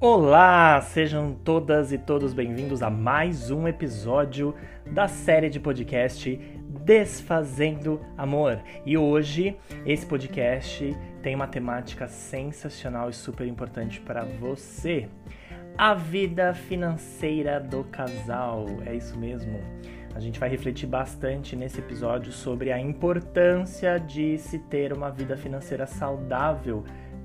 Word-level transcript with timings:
Olá, 0.00 0.80
sejam 0.80 1.34
todas 1.34 1.90
e 1.90 1.98
todos 1.98 2.32
bem-vindos 2.32 2.82
a 2.82 2.88
mais 2.88 3.50
um 3.50 3.66
episódio 3.66 4.54
da 4.86 5.08
série 5.08 5.50
de 5.50 5.58
podcast 5.58 6.36
Desfazendo 6.84 8.00
Amor. 8.16 8.62
E 8.86 8.96
hoje 8.96 9.56
esse 9.84 10.06
podcast 10.06 10.96
tem 11.20 11.34
uma 11.34 11.48
temática 11.48 12.06
sensacional 12.06 13.10
e 13.10 13.12
super 13.12 13.44
importante 13.44 14.00
para 14.00 14.24
você. 14.24 15.08
A 15.76 15.94
vida 15.94 16.54
financeira 16.54 17.58
do 17.58 17.82
casal. 17.82 18.66
É 18.86 18.94
isso 18.94 19.18
mesmo. 19.18 19.58
A 20.14 20.20
gente 20.20 20.38
vai 20.38 20.48
refletir 20.48 20.86
bastante 20.86 21.56
nesse 21.56 21.80
episódio 21.80 22.30
sobre 22.30 22.70
a 22.70 22.78
importância 22.78 23.98
de 23.98 24.38
se 24.38 24.60
ter 24.60 24.92
uma 24.92 25.10
vida 25.10 25.36
financeira 25.36 25.88
saudável 25.88 26.84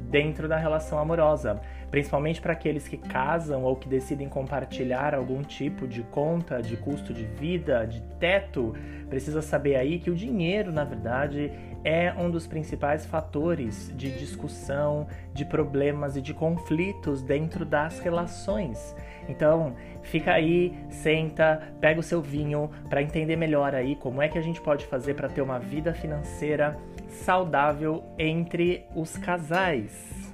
dentro 0.10 0.48
da 0.48 0.58
relação 0.58 1.00
amorosa 1.00 1.60
principalmente 1.94 2.42
para 2.42 2.54
aqueles 2.54 2.88
que 2.88 2.98
casam 2.98 3.62
ou 3.62 3.76
que 3.76 3.88
decidem 3.88 4.28
compartilhar 4.28 5.14
algum 5.14 5.44
tipo 5.44 5.88
de 5.88 6.02
conta, 6.02 6.60
de 6.60 6.76
custo 6.76 7.14
de 7.14 7.24
vida, 7.24 7.86
de 7.86 8.02
teto, 8.20 8.74
precisa 9.08 9.44
saber 9.44 9.76
aí 9.76 10.00
que 10.00 10.10
o 10.10 10.16
dinheiro, 10.16 10.72
na 10.72 10.84
verdade, 10.84 11.52
é 11.84 12.12
um 12.18 12.32
dos 12.32 12.48
principais 12.48 13.06
fatores 13.06 13.94
de 13.96 14.10
discussão, 14.10 15.06
de 15.36 15.46
problemas 15.46 16.18
e 16.18 16.22
de 16.22 16.34
conflitos 16.34 17.22
dentro 17.22 17.64
das 17.64 18.00
relações. 18.00 18.96
Então, 19.30 19.76
fica 20.02 20.34
aí, 20.34 20.76
senta, 20.90 21.62
pega 21.80 22.00
o 22.00 22.04
seu 22.04 22.24
vinho 22.24 22.72
para 22.90 23.04
entender 23.04 23.36
melhor 23.36 23.76
aí 23.76 23.96
como 23.96 24.20
é 24.20 24.28
que 24.28 24.40
a 24.40 24.42
gente 24.42 24.60
pode 24.60 24.84
fazer 24.88 25.14
para 25.14 25.30
ter 25.30 25.44
uma 25.44 25.60
vida 25.60 25.94
financeira 25.94 26.76
saudável 27.08 28.04
entre 28.18 28.84
os 28.96 29.16
casais. 29.16 30.34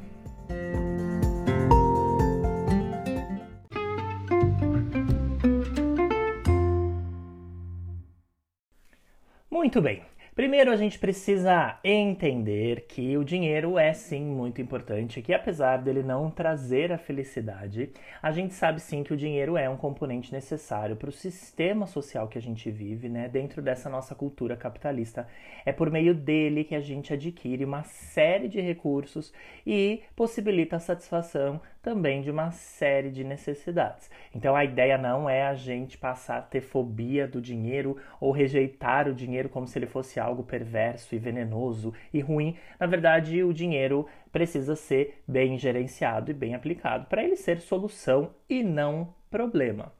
Muito 9.60 9.82
bem. 9.82 10.02
Primeiro 10.34 10.72
a 10.72 10.78
gente 10.78 10.98
precisa 10.98 11.78
entender 11.84 12.86
que 12.88 13.18
o 13.18 13.26
dinheiro 13.26 13.78
é 13.78 13.92
sim 13.92 14.24
muito 14.24 14.62
importante, 14.62 15.22
que 15.22 15.34
apesar 15.34 15.80
dele 15.80 16.02
não 16.02 16.32
trazer 16.32 16.94
a 16.94 16.98
felicidade, 16.98 17.92
a 18.24 18.32
gente 18.32 18.54
sabe 18.54 18.80
sim 18.80 19.04
que 19.04 19.14
o 19.14 19.18
dinheiro 19.18 19.58
é 19.58 19.70
um 19.70 19.76
componente 19.76 20.32
necessário 20.32 20.96
para 20.96 21.10
o 21.10 21.12
sistema 21.12 21.86
social 21.86 22.30
que 22.30 22.38
a 22.38 22.42
gente 22.42 22.72
vive, 22.72 23.10
né, 23.10 23.28
dentro 23.28 23.62
dessa 23.62 23.90
nossa 23.90 24.16
cultura 24.16 24.56
capitalista. 24.56 25.28
É 25.66 25.74
por 25.74 25.92
meio 25.92 26.16
dele 26.16 26.64
que 26.64 26.74
a 26.74 26.80
gente 26.80 27.12
adquire 27.12 27.66
uma 27.66 27.84
série 27.84 28.48
de 28.48 28.62
recursos 28.62 29.34
e 29.68 30.04
possibilita 30.16 30.78
a 30.78 30.80
satisfação 30.80 31.60
também 31.82 32.22
de 32.22 32.30
uma 32.30 32.52
série 32.52 33.10
de 33.10 33.24
necessidades. 33.24 34.10
Então 34.34 34.56
a 34.56 34.64
ideia 34.64 34.98
não 34.98 35.30
é 35.30 35.44
a 35.44 35.56
gente 35.56 35.98
passar 35.98 36.38
a 36.38 36.42
ter 36.42 36.62
fobia 36.62 37.28
do 37.28 37.42
dinheiro 37.42 37.98
ou 38.20 38.32
rejeitar 38.32 39.08
o 39.08 39.14
dinheiro 39.14 39.50
como 39.50 39.68
se 39.68 39.78
ele 39.78 39.86
fosse 39.86 40.20
algo 40.20 40.44
perverso 40.44 41.16
e 41.16 41.20
venenoso 41.20 41.94
e 42.14 42.20
ruim. 42.20 42.58
Na 42.80 42.86
verdade, 42.86 43.44
o 43.44 43.54
dinheiro 43.54 44.06
precisa 44.32 44.76
ser 44.76 45.22
bem 45.28 45.58
gerenciado 45.58 46.32
e 46.32 46.34
bem 46.34 46.54
aplicado 46.54 47.06
para 47.08 47.24
ele 47.24 47.36
ser 47.36 47.60
solução 47.60 48.32
e 48.50 48.64
não 48.64 49.14
problema. 49.30 49.92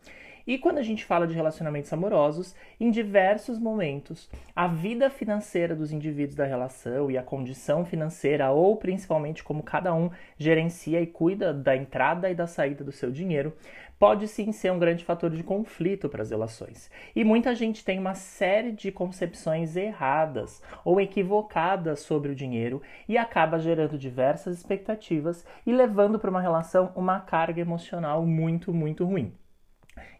E 0.50 0.58
quando 0.58 0.80
a 0.80 0.82
gente 0.82 1.06
fala 1.06 1.28
de 1.28 1.36
relacionamentos 1.36 1.94
amorosos, 1.94 2.56
em 2.80 2.90
diversos 2.90 3.60
momentos, 3.60 4.28
a 4.56 4.66
vida 4.66 5.08
financeira 5.08 5.76
dos 5.76 5.92
indivíduos 5.92 6.34
da 6.34 6.44
relação 6.44 7.12
e 7.12 7.20
a 7.20 7.22
condição 7.22 7.86
financeira, 7.86 8.50
ou 8.50 8.76
principalmente 8.76 9.44
como 9.44 9.62
cada 9.62 9.94
um 9.94 10.10
gerencia 10.40 11.00
e 11.00 11.06
cuida 11.06 11.54
da 11.54 11.76
entrada 11.76 12.32
e 12.32 12.34
da 12.34 12.48
saída 12.48 12.84
do 12.84 12.92
seu 12.92 13.12
dinheiro, 13.12 13.54
pode 14.00 14.28
sim 14.28 14.52
ser 14.52 14.72
um 14.72 14.80
grande 14.80 15.06
fator 15.06 15.30
de 15.30 15.44
conflito 15.44 16.10
para 16.10 16.24
as 16.24 16.32
relações. 16.32 16.90
E 17.16 17.24
muita 17.24 17.54
gente 17.54 17.86
tem 17.86 18.00
uma 18.00 18.16
série 18.16 18.72
de 18.72 18.92
concepções 18.92 19.76
erradas 19.76 20.64
ou 20.84 21.00
equivocadas 21.00 22.00
sobre 22.00 22.32
o 22.32 22.36
dinheiro 22.36 22.82
e 23.08 23.20
acaba 23.20 23.60
gerando 23.60 24.00
diversas 24.00 24.58
expectativas 24.58 25.46
e 25.64 25.72
levando 25.72 26.18
para 26.18 26.32
uma 26.32 26.42
relação 26.42 26.92
uma 26.96 27.20
carga 27.20 27.62
emocional 27.62 28.26
muito, 28.26 28.74
muito 28.74 29.06
ruim. 29.06 29.32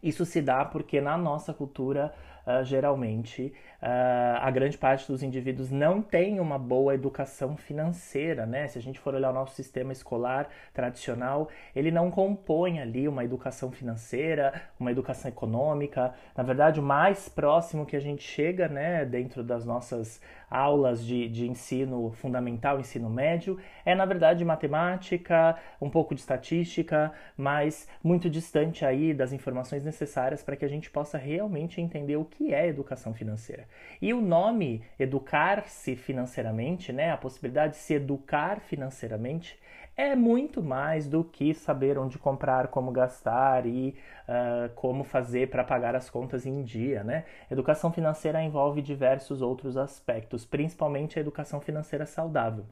Isso 0.02 0.24
se 0.24 0.40
dá 0.40 0.64
porque 0.64 1.00
na 1.00 1.16
nossa 1.16 1.52
cultura, 1.52 2.12
uh, 2.46 2.64
geralmente, 2.64 3.52
uh, 3.82 4.40
a 4.40 4.50
grande 4.50 4.76
parte 4.78 5.06
dos 5.10 5.22
indivíduos 5.22 5.70
não 5.70 6.00
tem 6.02 6.40
uma 6.40 6.58
boa 6.58 6.94
educação 6.94 7.56
financeira, 7.56 8.46
né? 8.46 8.68
Se 8.68 8.78
a 8.78 8.82
gente 8.82 8.98
for 8.98 9.14
olhar 9.14 9.30
o 9.30 9.34
nosso 9.34 9.54
sistema 9.54 9.92
escolar 9.92 10.48
tradicional, 10.72 11.48
ele 11.74 11.90
não 11.90 12.10
compõe 12.10 12.80
ali 12.80 13.08
uma 13.08 13.24
educação 13.24 13.70
financeira, 13.70 14.62
uma 14.78 14.90
educação 14.90 15.30
econômica. 15.30 16.14
Na 16.36 16.42
verdade, 16.42 16.80
o 16.80 16.82
mais 16.82 17.28
próximo 17.28 17.86
que 17.86 17.96
a 17.96 18.00
gente 18.00 18.22
chega, 18.22 18.68
né, 18.68 19.04
dentro 19.04 19.42
das 19.42 19.64
nossas 19.64 20.20
aulas 20.50 21.04
de, 21.04 21.28
de 21.28 21.48
ensino 21.48 22.10
fundamental, 22.10 22.80
ensino 22.80 23.08
médio, 23.08 23.58
é 23.84 23.94
na 23.94 24.04
verdade 24.04 24.44
matemática, 24.44 25.56
um 25.80 25.88
pouco 25.88 26.14
de 26.14 26.20
estatística, 26.20 27.12
mas 27.36 27.88
muito 28.02 28.28
distante 28.28 28.84
aí 28.84 29.14
das 29.14 29.32
informações 29.32 29.84
necessárias 29.84 30.42
para 30.42 30.56
que 30.56 30.64
a 30.64 30.68
gente 30.68 30.90
possa 30.90 31.16
realmente 31.16 31.80
entender 31.80 32.16
o 32.16 32.24
que 32.24 32.52
é 32.52 32.66
educação 32.66 33.14
financeira. 33.14 33.66
E 34.00 34.14
o 34.14 34.20
nome 34.20 34.82
educar-se 34.98 35.96
financeiramente, 35.96 36.92
né, 36.92 37.10
a 37.10 37.16
possibilidade 37.16 37.74
de 37.74 37.78
se 37.78 37.94
educar 37.94 38.60
financeiramente, 38.60 39.58
é 39.96 40.16
muito 40.16 40.62
mais 40.62 41.06
do 41.06 41.22
que 41.22 41.52
saber 41.52 41.98
onde 41.98 42.18
comprar, 42.18 42.68
como 42.68 42.90
gastar 42.90 43.66
e 43.66 43.94
uh, 44.26 44.72
como 44.74 45.04
fazer 45.04 45.50
para 45.50 45.62
pagar 45.62 45.94
as 45.94 46.08
contas 46.08 46.46
em 46.46 46.62
dia, 46.62 47.04
né? 47.04 47.24
Educação 47.50 47.92
financeira 47.92 48.42
envolve 48.42 48.80
diversos 48.80 49.42
outros 49.42 49.76
aspectos, 49.76 50.46
principalmente 50.46 51.18
a 51.18 51.20
educação 51.20 51.60
financeira 51.60 52.06
saudável. 52.06 52.64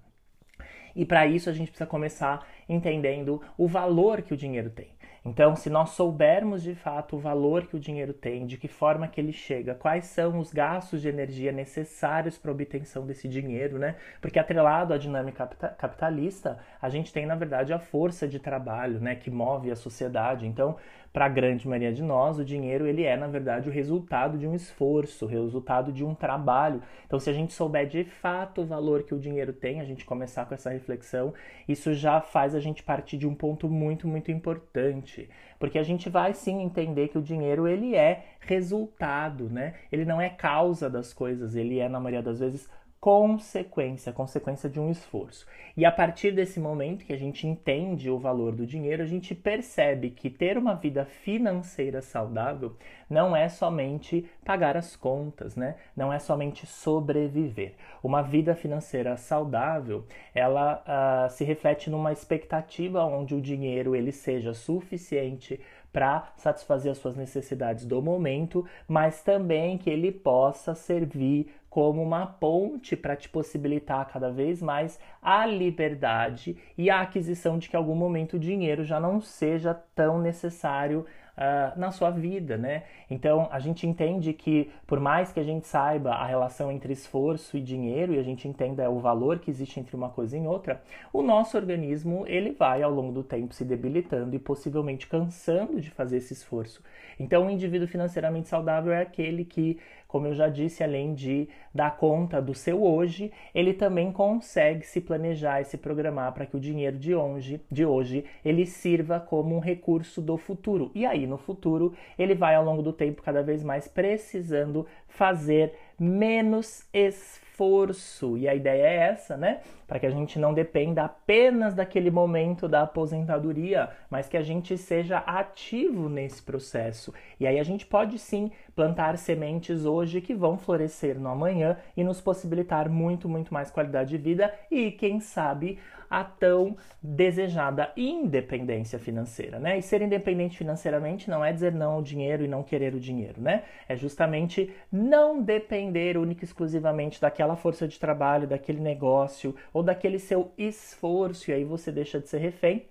E 0.97 1.05
para 1.05 1.27
isso 1.27 1.51
a 1.51 1.53
gente 1.53 1.69
precisa 1.69 1.89
começar 1.89 2.47
entendendo 2.69 3.43
o 3.59 3.69
valor 3.69 4.23
que 4.23 4.33
o 4.33 4.37
dinheiro 4.37 4.71
tem. 4.71 4.98
Então, 5.29 5.55
se 5.55 5.69
nós 5.69 5.91
soubermos 5.91 6.63
de 6.63 6.75
fato 6.75 7.17
o 7.17 7.19
valor 7.19 7.67
que 7.67 7.77
o 7.77 7.81
dinheiro 7.81 8.15
tem, 8.15 8.47
de 8.47 8.57
que 8.57 8.67
forma 8.67 9.07
que 9.07 9.21
ele 9.21 9.33
chega, 9.33 9.75
quais 9.75 10.07
são 10.07 10.39
os 10.39 10.53
gastos 10.53 11.03
de 11.03 11.09
energia 11.09 11.53
necessários 11.53 12.39
para 12.39 12.51
a 12.51 12.55
obtenção 12.55 13.07
desse 13.07 13.29
dinheiro, 13.29 13.79
né? 13.79 13.97
Porque 14.23 14.39
atrelado 14.39 14.95
à 14.95 14.99
dinâmica 14.99 15.47
capitalista, 15.77 16.59
a 16.81 16.89
gente 16.89 17.13
tem 17.13 17.27
na 17.27 17.35
verdade 17.35 17.75
a 17.75 17.79
força 17.79 18.27
de 18.27 18.39
trabalho, 18.39 19.01
né, 19.01 19.15
que 19.15 19.31
move 19.31 19.71
a 19.71 19.77
sociedade. 19.77 20.47
Então, 20.47 20.77
para 21.13 21.27
a 21.27 21.29
grande 21.29 21.67
maioria 21.67 21.93
de 21.93 22.03
nós, 22.03 22.39
o 22.39 22.45
dinheiro 22.45 22.87
ele 22.87 23.05
é, 23.05 23.17
na 23.17 23.27
verdade, 23.27 23.69
o 23.69 23.73
resultado 23.73 24.39
de 24.39 24.47
um 24.47 24.55
esforço, 24.55 25.25
o 25.25 25.29
resultado 25.29 25.93
de 25.93 26.05
um 26.05 26.15
trabalho. 26.15 26.83
Então, 27.07 27.19
se 27.19 27.31
a 27.31 27.33
gente 27.33 27.53
souber 27.53 27.87
de 27.87 28.05
fato 28.05 28.63
o 28.63 28.67
valor 28.67 29.03
que 29.03 29.15
o 29.15 29.19
dinheiro 29.19 29.53
tem, 29.53 29.81
a 29.81 29.85
gente 29.85 30.05
começar 30.05 30.45
com 30.47 30.55
essa 30.55 30.71
reflexão, 30.71 31.33
isso 31.67 31.95
já 31.95 32.21
faz 32.21 32.55
a 32.55 32.61
gente 32.61 32.83
partir 32.83 33.17
de 33.17 33.27
um 33.27 33.35
ponto 33.35 33.69
muito, 33.69 34.07
muito 34.07 34.31
importante. 34.31 35.29
Porque 35.59 35.79
a 35.79 35.83
gente 35.83 36.09
vai 36.09 36.35
sim 36.35 36.63
entender 36.63 37.09
que 37.09 37.19
o 37.19 37.23
dinheiro 37.23 37.67
ele 37.67 37.97
é 37.97 38.27
resultado, 38.41 39.51
né? 39.51 39.75
Ele 39.91 40.05
não 40.05 40.21
é 40.21 40.29
causa 40.29 40.89
das 40.89 41.13
coisas, 41.13 41.57
ele 41.57 41.79
é, 41.79 41.89
na 41.89 41.99
maioria 41.99 42.23
das 42.23 42.39
vezes, 42.39 42.69
consequência, 43.01 44.13
consequência 44.13 44.69
de 44.69 44.81
um 44.81 44.91
esforço. 44.91 45.47
E 45.77 45.85
a 45.85 45.93
partir 45.93 46.33
desse 46.33 46.59
momento 46.59 47.05
que 47.05 47.13
a 47.13 47.17
gente 47.17 47.47
entende 47.47 48.11
o 48.11 48.19
valor 48.19 48.53
do 48.53 48.67
dinheiro, 48.67 49.03
a 49.03 49.07
gente 49.07 49.35
percebe 49.35 50.11
que 50.11 50.29
ter 50.29 50.59
uma 50.59 50.75
vida 50.75 51.05
financeira 51.05 52.03
saudável 52.03 52.77
não 53.09 53.37
é 53.37 53.49
somente 53.49 54.29
pagar 54.45 54.77
as 54.77 54.97
contas, 54.97 55.55
né? 55.55 55.77
Não 55.97 56.13
é 56.13 56.19
somente 56.19 56.67
sobreviver. 56.67 57.75
Uma 58.03 58.21
vida 58.21 58.55
financeira 58.57 59.17
saudável, 59.17 60.05
ela 60.35 60.83
uh, 60.83 61.31
se 61.31 61.45
reflete 61.45 61.89
numa 61.89 62.13
expectativa 62.13 63.05
onde 63.05 63.35
o 63.35 63.41
dinheiro 63.41 63.95
ele 63.95 64.11
seja 64.11 64.53
suficiente 64.53 65.61
para 65.93 66.33
satisfazer 66.37 66.93
as 66.93 66.99
suas 66.99 67.17
necessidades 67.17 67.87
do 67.87 68.03
momento, 68.03 68.67
mas 68.87 69.23
também 69.23 69.79
que 69.79 69.89
ele 69.89 70.13
possa 70.13 70.75
servir 70.75 71.55
como 71.79 72.03
uma 72.03 72.27
ponte 72.27 72.97
para 72.97 73.15
te 73.15 73.29
possibilitar 73.29 74.05
cada 74.09 74.33
vez 74.33 74.61
mais 74.61 74.99
a 75.23 75.47
liberdade 75.47 76.57
e 76.77 76.91
a 76.91 77.03
aquisição 77.03 77.57
de 77.57 77.69
que 77.69 77.77
em 77.77 77.79
algum 77.79 77.95
momento 77.95 78.35
o 78.35 78.39
dinheiro 78.41 78.83
já 78.83 78.99
não 78.99 79.21
seja 79.21 79.73
tão 79.95 80.19
necessário 80.19 81.07
uh, 81.39 81.79
na 81.79 81.93
sua 81.93 82.11
vida, 82.11 82.57
né? 82.57 82.83
Então 83.09 83.49
a 83.53 83.61
gente 83.61 83.87
entende 83.87 84.33
que 84.33 84.71
por 84.87 84.99
mais 84.99 85.31
que 85.31 85.39
a 85.39 85.45
gente 85.45 85.67
saiba 85.69 86.11
a 86.11 86.27
relação 86.27 86.71
entre 86.73 86.93
esforço 86.93 87.57
e 87.57 87.61
dinheiro 87.61 88.13
e 88.13 88.19
a 88.19 88.23
gente 88.23 88.49
entenda 88.49 88.91
o 88.91 88.99
valor 88.99 89.39
que 89.39 89.51
existe 89.51 89.79
entre 89.79 89.95
uma 89.95 90.09
coisa 90.09 90.37
e 90.37 90.47
outra, 90.47 90.83
o 91.13 91.23
nosso 91.23 91.57
organismo 91.57 92.25
ele 92.27 92.51
vai 92.51 92.83
ao 92.83 92.91
longo 92.91 93.13
do 93.13 93.23
tempo 93.23 93.55
se 93.55 93.65
debilitando 93.65 94.35
e 94.35 94.39
possivelmente 94.39 95.07
cansando 95.07 95.81
de 95.81 95.91
fazer 95.91 96.17
esse 96.17 96.33
esforço. 96.33 96.83
Então 97.19 97.47
o 97.47 97.51
indivíduo 97.51 97.87
financeiramente 97.87 98.49
saudável 98.49 98.93
é 98.93 99.01
aquele 99.01 99.45
que 99.45 99.79
como 100.09 100.27
eu 100.27 100.35
já 100.35 100.49
disse, 100.49 100.83
além 100.83 101.15
de 101.15 101.49
dar 101.73 101.99
conta 101.99 102.41
do 102.41 102.55
seu 102.55 102.83
hoje, 102.83 103.31
ele 103.55 103.75
também 103.75 104.11
consegue 104.11 104.85
se 104.87 105.03
planejar 105.03 105.61
e 105.61 105.65
se 105.65 105.77
programar 105.77 106.33
para 106.33 106.47
que 106.47 106.57
o 106.57 106.61
dinheiro 106.61 106.99
de 106.99 107.15
hoje, 107.15 107.61
de 107.71 107.85
hoje 107.85 108.25
ele 108.43 108.65
sirva 108.65 109.21
como 109.21 109.55
um 109.55 109.61
recurso 109.61 110.23
do 110.23 110.39
futuro. 110.39 110.91
E 110.95 111.05
aí, 111.05 111.27
no 111.27 111.37
futuro, 111.37 111.95
ele 112.19 112.35
vai 112.35 112.55
ao 112.55 112.65
longo 112.65 112.83
do 112.83 112.93
tempo 112.93 113.23
cada 113.23 113.43
vez 113.43 113.63
mais 113.63 113.87
precisando 113.87 114.87
fazer 115.07 115.75
menos 115.99 116.87
esforço. 116.93 118.39
E 118.39 118.49
a 118.49 118.55
ideia 118.55 118.83
é 118.83 118.97
essa, 119.11 119.37
né? 119.37 119.61
Para 119.87 119.99
que 119.99 120.07
a 120.07 120.11
gente 120.11 120.39
não 120.39 120.55
dependa 120.55 121.05
apenas 121.05 121.75
daquele 121.75 122.11
momento 122.11 122.69
da 122.69 122.83
aposentadoria, 122.83 123.91
mas 124.09 124.29
que 124.29 124.37
a 124.37 124.43
gente 124.43 124.79
seja 124.79 125.19
ativo 125.19 126.09
nesse 126.09 126.43
processo. 126.43 127.13
E 127.41 127.47
aí 127.47 127.59
a 127.59 127.65
gente 127.65 127.85
pode 127.85 128.19
sim 128.19 128.53
plantar 128.77 129.19
sementes 129.19 129.85
hoje 129.85 130.21
que 130.21 130.35
vão 130.35 130.57
florescer 130.57 131.19
no 131.19 131.29
amanhã 131.29 131.77
e 131.97 132.05
nos 132.05 132.21
possibilitar 132.21 132.89
muito, 132.89 133.29
muito 133.29 133.53
mais 133.53 133.71
qualidade 133.71 134.11
de 134.11 134.19
vida 134.19 134.55
e, 134.71 134.93
quem 134.93 135.19
sabe, 135.19 135.79
a 136.11 136.25
tão 136.25 136.77
desejada 137.03 137.93
independência 137.97 138.99
financeira, 138.99 139.59
né? 139.59 139.79
E 139.79 139.83
ser 139.83 140.03
independente 140.03 140.59
financeiramente 140.59 141.29
não 141.31 141.45
é 141.45 141.53
dizer 141.53 141.73
não 141.73 141.93
ao 141.93 142.03
dinheiro 142.03 142.45
e 142.45 142.49
não 142.49 142.63
querer 142.63 142.95
o 142.95 143.01
dinheiro, 143.01 143.41
né? 143.41 143.65
É 143.89 143.97
justamente 143.97 144.73
não 144.91 145.43
depender 145.43 146.17
única 146.17 146.45
e 146.45 146.47
exclusivamente 146.47 147.21
daquela 147.21 147.57
força 147.57 147.87
de 147.87 147.99
trabalho, 147.99 148.47
daquele 148.47 148.81
negócio 148.81 149.55
ou 149.73 149.83
daquele 149.83 150.19
seu 150.19 150.53
esforço, 150.57 151.51
e 151.51 151.55
aí 151.55 151.65
você 151.65 151.93
deixa 151.93 152.21
de 152.21 152.29
ser 152.29 152.39
refém 152.39 152.87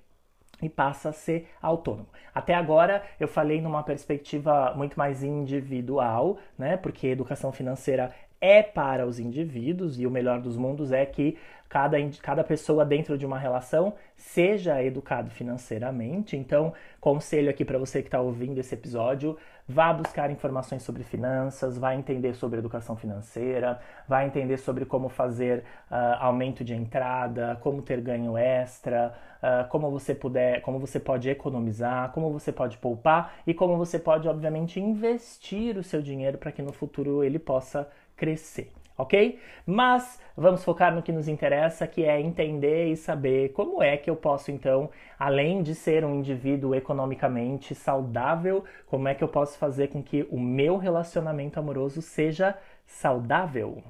e 0.61 0.69
passa 0.69 1.09
a 1.09 1.13
ser 1.13 1.47
autônomo. 1.61 2.07
Até 2.33 2.53
agora 2.53 3.03
eu 3.19 3.27
falei 3.27 3.61
numa 3.61 3.83
perspectiva 3.83 4.73
muito 4.75 4.97
mais 4.97 5.23
individual, 5.23 6.37
né? 6.57 6.77
Porque 6.77 7.07
educação 7.07 7.51
financeira 7.51 8.11
é 8.39 8.61
para 8.61 9.05
os 9.05 9.19
indivíduos 9.19 9.99
e 9.99 10.05
o 10.05 10.11
melhor 10.11 10.39
dos 10.39 10.57
mundos 10.57 10.91
é 10.91 11.05
que 11.05 11.37
cada, 11.69 11.97
cada 12.21 12.43
pessoa 12.43 12.85
dentro 12.85 13.17
de 13.17 13.25
uma 13.25 13.37
relação 13.37 13.93
seja 14.15 14.81
educado 14.83 15.29
financeiramente. 15.29 16.35
Então, 16.35 16.73
conselho 16.99 17.49
aqui 17.49 17.63
para 17.63 17.77
você 17.77 18.01
que 18.01 18.07
está 18.07 18.19
ouvindo 18.19 18.57
esse 18.57 18.73
episódio: 18.73 19.37
vá 19.67 19.91
buscar 19.91 20.31
informações 20.31 20.83
sobre 20.83 21.03
finanças, 21.03 21.77
vá 21.77 21.93
entender 21.93 22.33
sobre 22.35 22.59
educação 22.59 22.95
financeira, 22.95 23.79
vá 24.07 24.25
entender 24.25 24.57
sobre 24.57 24.85
como 24.85 25.09
fazer 25.09 25.59
uh, 25.91 26.17
aumento 26.19 26.63
de 26.63 26.73
entrada, 26.73 27.57
como 27.61 27.81
ter 27.81 27.99
ganho 27.99 28.37
extra, 28.37 29.13
uh, 29.37 29.67
como 29.67 29.91
você 29.91 30.15
puder, 30.15 30.61
como 30.61 30.79
você 30.79 30.99
pode 30.99 31.29
economizar, 31.29 32.11
como 32.11 32.31
você 32.31 32.51
pode 32.51 32.77
poupar 32.77 33.35
e 33.45 33.53
como 33.53 33.77
você 33.77 33.99
pode, 33.99 34.27
obviamente, 34.27 34.79
investir 34.79 35.77
o 35.77 35.83
seu 35.83 36.01
dinheiro 36.01 36.37
para 36.37 36.51
que 36.51 36.61
no 36.61 36.71
futuro 36.71 37.23
ele 37.23 37.39
possa 37.39 37.87
crescer, 38.15 38.71
ok? 38.97 39.39
Mas 39.65 40.19
vamos 40.35 40.63
focar 40.63 40.93
no 40.93 41.03
que 41.03 41.11
nos 41.11 41.27
interessa, 41.27 41.56
que 41.87 42.03
é 42.03 42.19
entender 42.19 42.91
e 42.91 42.95
saber 42.95 43.49
como 43.49 43.81
é 43.81 43.97
que 43.97 44.09
eu 44.09 44.15
posso, 44.15 44.51
então, 44.51 44.89
além 45.17 45.63
de 45.63 45.73
ser 45.73 46.03
um 46.05 46.15
indivíduo 46.15 46.75
economicamente 46.75 47.73
saudável, 47.73 48.63
como 48.85 49.07
é 49.07 49.15
que 49.15 49.23
eu 49.23 49.27
posso 49.27 49.57
fazer 49.57 49.87
com 49.87 50.03
que 50.03 50.27
o 50.29 50.39
meu 50.39 50.77
relacionamento 50.77 51.59
amoroso 51.59 52.01
seja 52.01 52.57
saudável. 52.85 53.83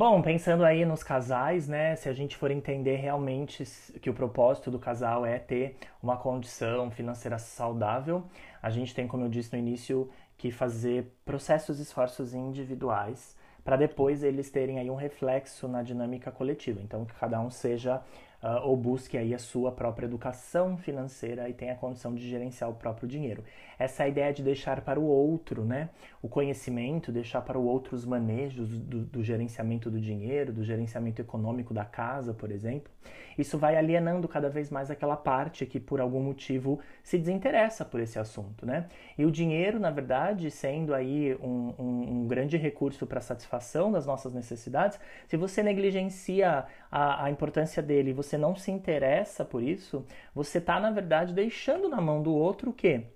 Bom, 0.00 0.22
pensando 0.22 0.64
aí 0.64 0.82
nos 0.86 1.02
casais, 1.02 1.68
né? 1.68 1.94
Se 1.94 2.08
a 2.08 2.14
gente 2.14 2.34
for 2.34 2.50
entender 2.50 2.96
realmente 2.96 3.64
que 4.00 4.08
o 4.08 4.14
propósito 4.14 4.70
do 4.70 4.78
casal 4.78 5.26
é 5.26 5.38
ter 5.38 5.76
uma 6.02 6.16
condição 6.16 6.90
financeira 6.90 7.38
saudável, 7.38 8.24
a 8.62 8.70
gente 8.70 8.94
tem, 8.94 9.06
como 9.06 9.24
eu 9.24 9.28
disse 9.28 9.52
no 9.52 9.58
início, 9.58 10.08
que 10.38 10.50
fazer 10.50 11.14
processos 11.22 11.78
e 11.78 11.82
esforços 11.82 12.32
individuais 12.32 13.36
para 13.62 13.76
depois 13.76 14.22
eles 14.22 14.50
terem 14.50 14.78
aí 14.78 14.90
um 14.90 14.94
reflexo 14.94 15.68
na 15.68 15.82
dinâmica 15.82 16.30
coletiva. 16.30 16.80
Então, 16.82 17.04
que 17.04 17.12
cada 17.12 17.38
um 17.38 17.50
seja 17.50 18.00
uh, 18.42 18.66
ou 18.66 18.76
busque 18.76 19.16
aí 19.16 19.34
a 19.34 19.38
sua 19.38 19.72
própria 19.72 20.06
educação 20.06 20.76
financeira 20.76 21.48
e 21.48 21.52
tenha 21.52 21.72
a 21.72 21.76
condição 21.76 22.14
de 22.14 22.28
gerenciar 22.28 22.70
o 22.70 22.74
próprio 22.74 23.08
dinheiro. 23.08 23.44
Essa 23.78 24.04
é 24.04 24.08
ideia 24.08 24.32
de 24.32 24.42
deixar 24.42 24.80
para 24.82 25.00
o 25.00 25.04
outro, 25.04 25.64
né? 25.64 25.88
O 26.20 26.28
conhecimento, 26.28 27.10
deixar 27.10 27.40
para 27.40 27.58
o 27.58 27.64
outro 27.64 27.96
os 27.96 28.04
manejos 28.04 28.68
do, 28.68 29.00
do 29.04 29.22
gerenciamento 29.22 29.90
do 29.90 30.00
dinheiro, 30.00 30.52
do 30.52 30.62
gerenciamento 30.62 31.22
econômico 31.22 31.72
da 31.72 31.84
casa, 31.84 32.34
por 32.34 32.50
exemplo. 32.50 32.92
Isso 33.38 33.56
vai 33.56 33.76
alienando 33.76 34.28
cada 34.28 34.50
vez 34.50 34.70
mais 34.70 34.90
aquela 34.90 35.16
parte 35.16 35.64
que 35.64 35.80
por 35.80 35.98
algum 35.98 36.20
motivo 36.20 36.78
se 37.02 37.16
desinteressa 37.16 37.84
por 37.84 38.00
esse 38.00 38.18
assunto, 38.18 38.66
né? 38.66 38.86
E 39.16 39.24
o 39.24 39.30
dinheiro, 39.30 39.80
na 39.80 39.90
verdade, 39.90 40.50
sendo 40.50 40.92
aí 40.92 41.34
um, 41.36 41.72
um, 41.78 42.10
um 42.10 42.26
grande 42.26 42.58
recurso 42.58 43.06
para 43.06 43.18
a 43.18 43.22
satisfação 43.22 43.90
das 43.90 44.04
nossas 44.04 44.34
necessidades, 44.34 45.00
se 45.26 45.38
você 45.38 45.62
negligencia 45.62 46.66
a, 46.90 47.24
a 47.24 47.30
importância 47.30 47.82
dele, 47.82 48.12
você 48.12 48.36
não 48.36 48.56
se 48.56 48.70
interessa 48.70 49.44
por 49.44 49.62
isso, 49.62 50.04
você 50.34 50.58
está, 50.58 50.80
na 50.80 50.90
verdade, 50.90 51.32
deixando 51.32 51.88
na 51.88 52.00
mão 52.00 52.22
do 52.22 52.34
outro 52.34 52.70
o 52.70 52.72
quê? 52.72 53.06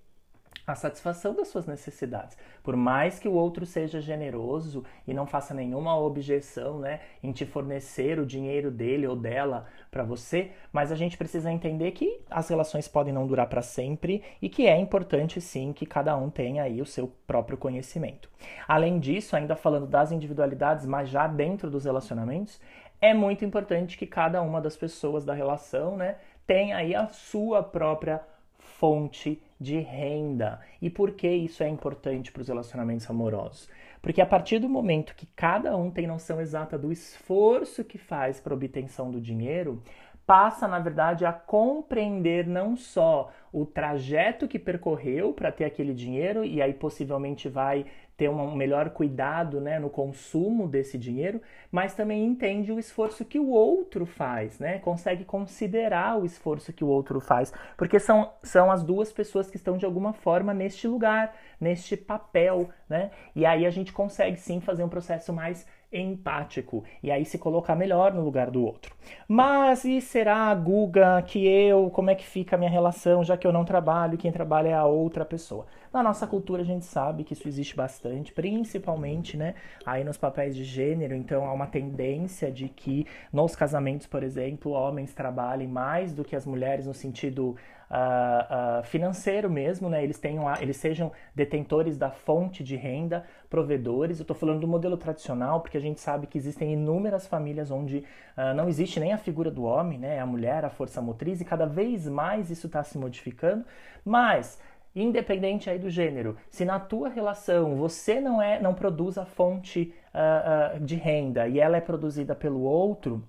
a 0.67 0.75
satisfação 0.75 1.35
das 1.35 1.49
suas 1.49 1.67
necessidades. 1.67 2.39
Por 2.63 2.75
mais 2.75 3.19
que 3.19 3.29
o 3.29 3.35
outro 3.35 3.67
seja 3.67 4.01
generoso 4.01 4.83
e 5.07 5.13
não 5.13 5.27
faça 5.27 5.53
nenhuma 5.53 5.99
objeção 5.99 6.79
né, 6.79 7.01
em 7.23 7.33
te 7.33 7.45
fornecer 7.45 8.19
o 8.19 8.25
dinheiro 8.25 8.71
dele 8.71 9.07
ou 9.07 9.15
dela 9.15 9.67
para 9.91 10.03
você, 10.03 10.53
mas 10.73 10.91
a 10.91 10.97
gente 10.97 11.19
precisa 11.19 11.53
entender 11.53 11.93
que 11.93 12.21
as 12.31 12.49
relações 12.49 12.89
podem 12.89 13.13
não 13.13 13.27
durar 13.27 13.47
para 13.47 13.61
sempre 13.61 14.23
e 14.41 14.49
que 14.49 14.67
é 14.67 14.79
importante 14.79 15.41
sim 15.41 15.73
que 15.73 15.85
cada 15.85 16.17
um 16.17 16.31
tenha 16.31 16.63
aí 16.63 16.81
o 16.81 16.87
seu 16.87 17.13
próprio 17.27 17.59
conhecimento. 17.59 18.31
Além 18.67 18.99
disso, 18.99 19.37
ainda 19.37 19.57
falando 19.57 19.87
das 19.87 20.13
individualidades, 20.13 20.87
mas 20.87 21.11
já 21.11 21.27
dentro 21.27 21.71
dos 21.71 21.85
relacionamentos, 21.85 22.61
é 23.05 23.13
muito 23.13 23.45
importante 23.45 23.99
que 23.99 24.07
cada 24.07 24.41
uma 24.41 24.63
das 24.63 24.79
pessoas 24.79 25.27
da 25.27 25.35
relação 25.35 25.95
né, 25.95 26.17
tenha 26.47 26.79
aí 26.79 26.95
a 26.95 27.07
sua 27.09 27.63
própria 27.63 28.23
fonte 28.59 29.43
de 29.61 29.79
renda. 29.79 30.59
E 30.81 30.89
por 30.89 31.11
que 31.13 31.29
isso 31.29 31.63
é 31.63 31.69
importante 31.69 32.33
para 32.33 32.41
os 32.41 32.49
relacionamentos 32.49 33.09
amorosos? 33.11 33.69
Porque 34.01 34.23
a 34.23 34.27
partir 34.27 34.59
do 34.59 34.71
momento 34.71 35.15
que 35.15 35.27
cada 35.37 35.77
um 35.77 35.91
tem 35.91 36.07
noção 36.07 36.41
exata 36.41 36.79
do 36.79 36.91
esforço 36.91 37.85
que 37.85 37.99
faz 37.99 38.41
para 38.41 38.55
a 38.55 38.57
obtenção 38.57 39.11
do 39.11 39.21
dinheiro, 39.21 39.83
passa, 40.27 40.67
na 40.67 40.79
verdade, 40.79 41.27
a 41.27 41.33
compreender 41.33 42.47
não 42.47 42.75
só 42.75 43.31
o 43.53 43.67
trajeto 43.67 44.49
que 44.49 44.59
percorreu 44.59 45.35
para 45.35 45.53
ter 45.53 45.65
aquele 45.65 45.93
dinheiro 45.93 46.43
e 46.43 46.63
aí 46.63 46.73
possivelmente 46.73 47.51
vai 47.51 47.85
ter 48.17 48.29
um 48.29 48.55
melhor 48.55 48.91
cuidado 48.91 49.61
né, 49.61 49.79
no 49.79 49.91
consumo 49.91 50.69
desse 50.69 50.97
dinheiro, 50.97 51.41
mas 51.71 51.95
também 51.95 52.25
entende 52.25 52.71
o 52.71 52.79
esforço 52.79 53.25
que 53.25 53.39
o 53.39 53.49
outro 53.49 54.07
faz, 54.07 54.59
né? 54.61 54.79
Consegue 54.79 55.25
considerar 55.25 56.19
o 56.19 56.25
esforço 56.25 56.73
que 56.73 56.85
o 56.85 56.89
outro 56.89 57.21
faz, 57.21 57.53
porque 57.77 57.99
são, 57.99 58.33
são 58.43 58.71
as 58.71 58.85
duas 58.85 59.13
pessoas 59.13 59.51
que 59.51 59.57
estão 59.57 59.77
de 59.77 59.85
alguma 59.85 60.13
forma 60.13 60.55
neste 60.55 60.87
lugar, 60.87 61.35
neste 61.61 61.97
papel, 61.97 62.69
né? 62.89 63.11
E 63.35 63.45
aí 63.45 63.67
a 63.67 63.71
gente 63.71 63.93
consegue 63.93 64.37
sim 64.37 64.61
fazer 64.61 64.85
um 64.85 64.89
processo 64.89 65.33
mais 65.33 65.67
empático 66.01 66.85
e 67.03 67.11
aí 67.11 67.25
se 67.25 67.39
colocar 67.39 67.75
melhor 67.75 68.13
no 68.13 68.23
lugar 68.23 68.51
do 68.51 68.65
outro. 68.65 68.95
Mas 69.29 69.85
e 69.85 70.01
será, 70.01 70.55
Guga, 70.55 71.23
que 71.23 71.47
eu, 71.47 71.91
como 71.91 72.11
é 72.11 72.15
que 72.15 72.25
fica 72.27 72.57
a 72.57 72.59
minha 72.59 72.71
relação, 72.71 73.25
já 73.25 73.37
que 73.37 73.47
eu 73.47 73.53
não 73.53 73.65
trabalho, 73.65 74.19
quem 74.19 74.33
trabalha 74.33 74.69
é 74.69 74.75
a 74.75 74.85
outra 74.85 75.25
pessoa? 75.25 75.67
Na 75.93 76.03
nossa 76.03 76.27
cultura 76.27 76.63
a 76.63 76.65
gente 76.65 76.85
sabe 76.85 77.23
que 77.23 77.35
isso 77.35 77.47
existe 77.47 77.77
bastante, 77.77 78.33
principalmente, 78.33 79.37
né, 79.37 79.55
aí 79.87 80.03
nos 80.03 80.17
papéis 80.17 80.57
de 80.57 80.65
gênero, 80.65 81.15
então 81.15 81.47
há 81.47 81.53
uma 81.53 81.69
tendência 81.69 82.51
de 82.51 82.69
que 82.69 83.07
nos 83.33 83.55
casamentos, 83.55 84.07
por 84.09 84.25
exemplo, 84.25 84.73
homens 84.73 85.15
trabalhem 85.15 85.69
mais 85.69 86.13
do 86.13 86.25
que 86.25 86.35
as 86.35 86.45
mulheres 86.45 86.87
no 86.87 86.95
sentido 86.95 87.57
uh, 87.91 88.81
uh, 88.81 88.85
financeiro 88.85 89.51
mesmo, 89.51 89.89
né? 89.89 90.03
Eles 90.03 90.19
tenham, 90.19 90.45
eles 90.61 90.77
sejam 90.77 91.13
detentores 91.35 91.97
da 91.97 92.11
fonte 92.11 92.63
de 92.63 92.77
renda, 92.77 93.25
provedores. 93.49 94.19
Eu 94.19 94.25
estou 94.25 94.37
falando 94.37 94.61
do 94.61 94.69
modelo 94.69 94.97
tradicional, 94.97 95.61
porque 95.61 95.77
a 95.77 95.81
gente 95.81 96.01
sabe 96.01 96.27
que 96.27 96.39
existem 96.39 96.73
inúmeras 96.73 97.27
famílias 97.27 97.71
onde 97.71 97.99
uh, 98.37 98.55
não 98.55 98.69
existe 98.69 98.99
nem 99.01 99.13
a 99.13 99.19
figura 99.19 99.51
do 99.51 99.65
homem, 99.65 99.99
né? 99.99 100.19
A 100.19 100.27
mulher, 100.27 100.65
a 100.65 100.71
força 100.71 101.01
motriz, 101.01 101.41
e 101.41 101.45
cada 101.45 101.67
vez 101.67 102.09
mais 102.09 102.51
isso 102.51 102.67
está 102.67 102.83
se 102.83 102.99
modificando. 102.99 103.65
Mas 104.05 104.59
independente 104.95 105.69
aí 105.69 105.79
do 105.79 105.91
gênero, 105.91 106.37
se 106.51 106.65
na 106.65 106.79
tua 106.79 107.09
relação 107.09 107.75
você 107.75 108.21
não 108.21 108.41
é, 108.41 108.61
não 108.61 108.75
produz 108.75 109.19
a 109.19 109.25
fonte 109.25 109.93
uh, 110.15 110.77
uh, 110.77 110.85
de 110.85 110.95
renda 110.95 111.49
e 111.49 111.59
ela 111.59 111.77
é 111.77 111.81
produzida 111.81 112.35
pelo 112.35 112.61
outro, 112.61 113.23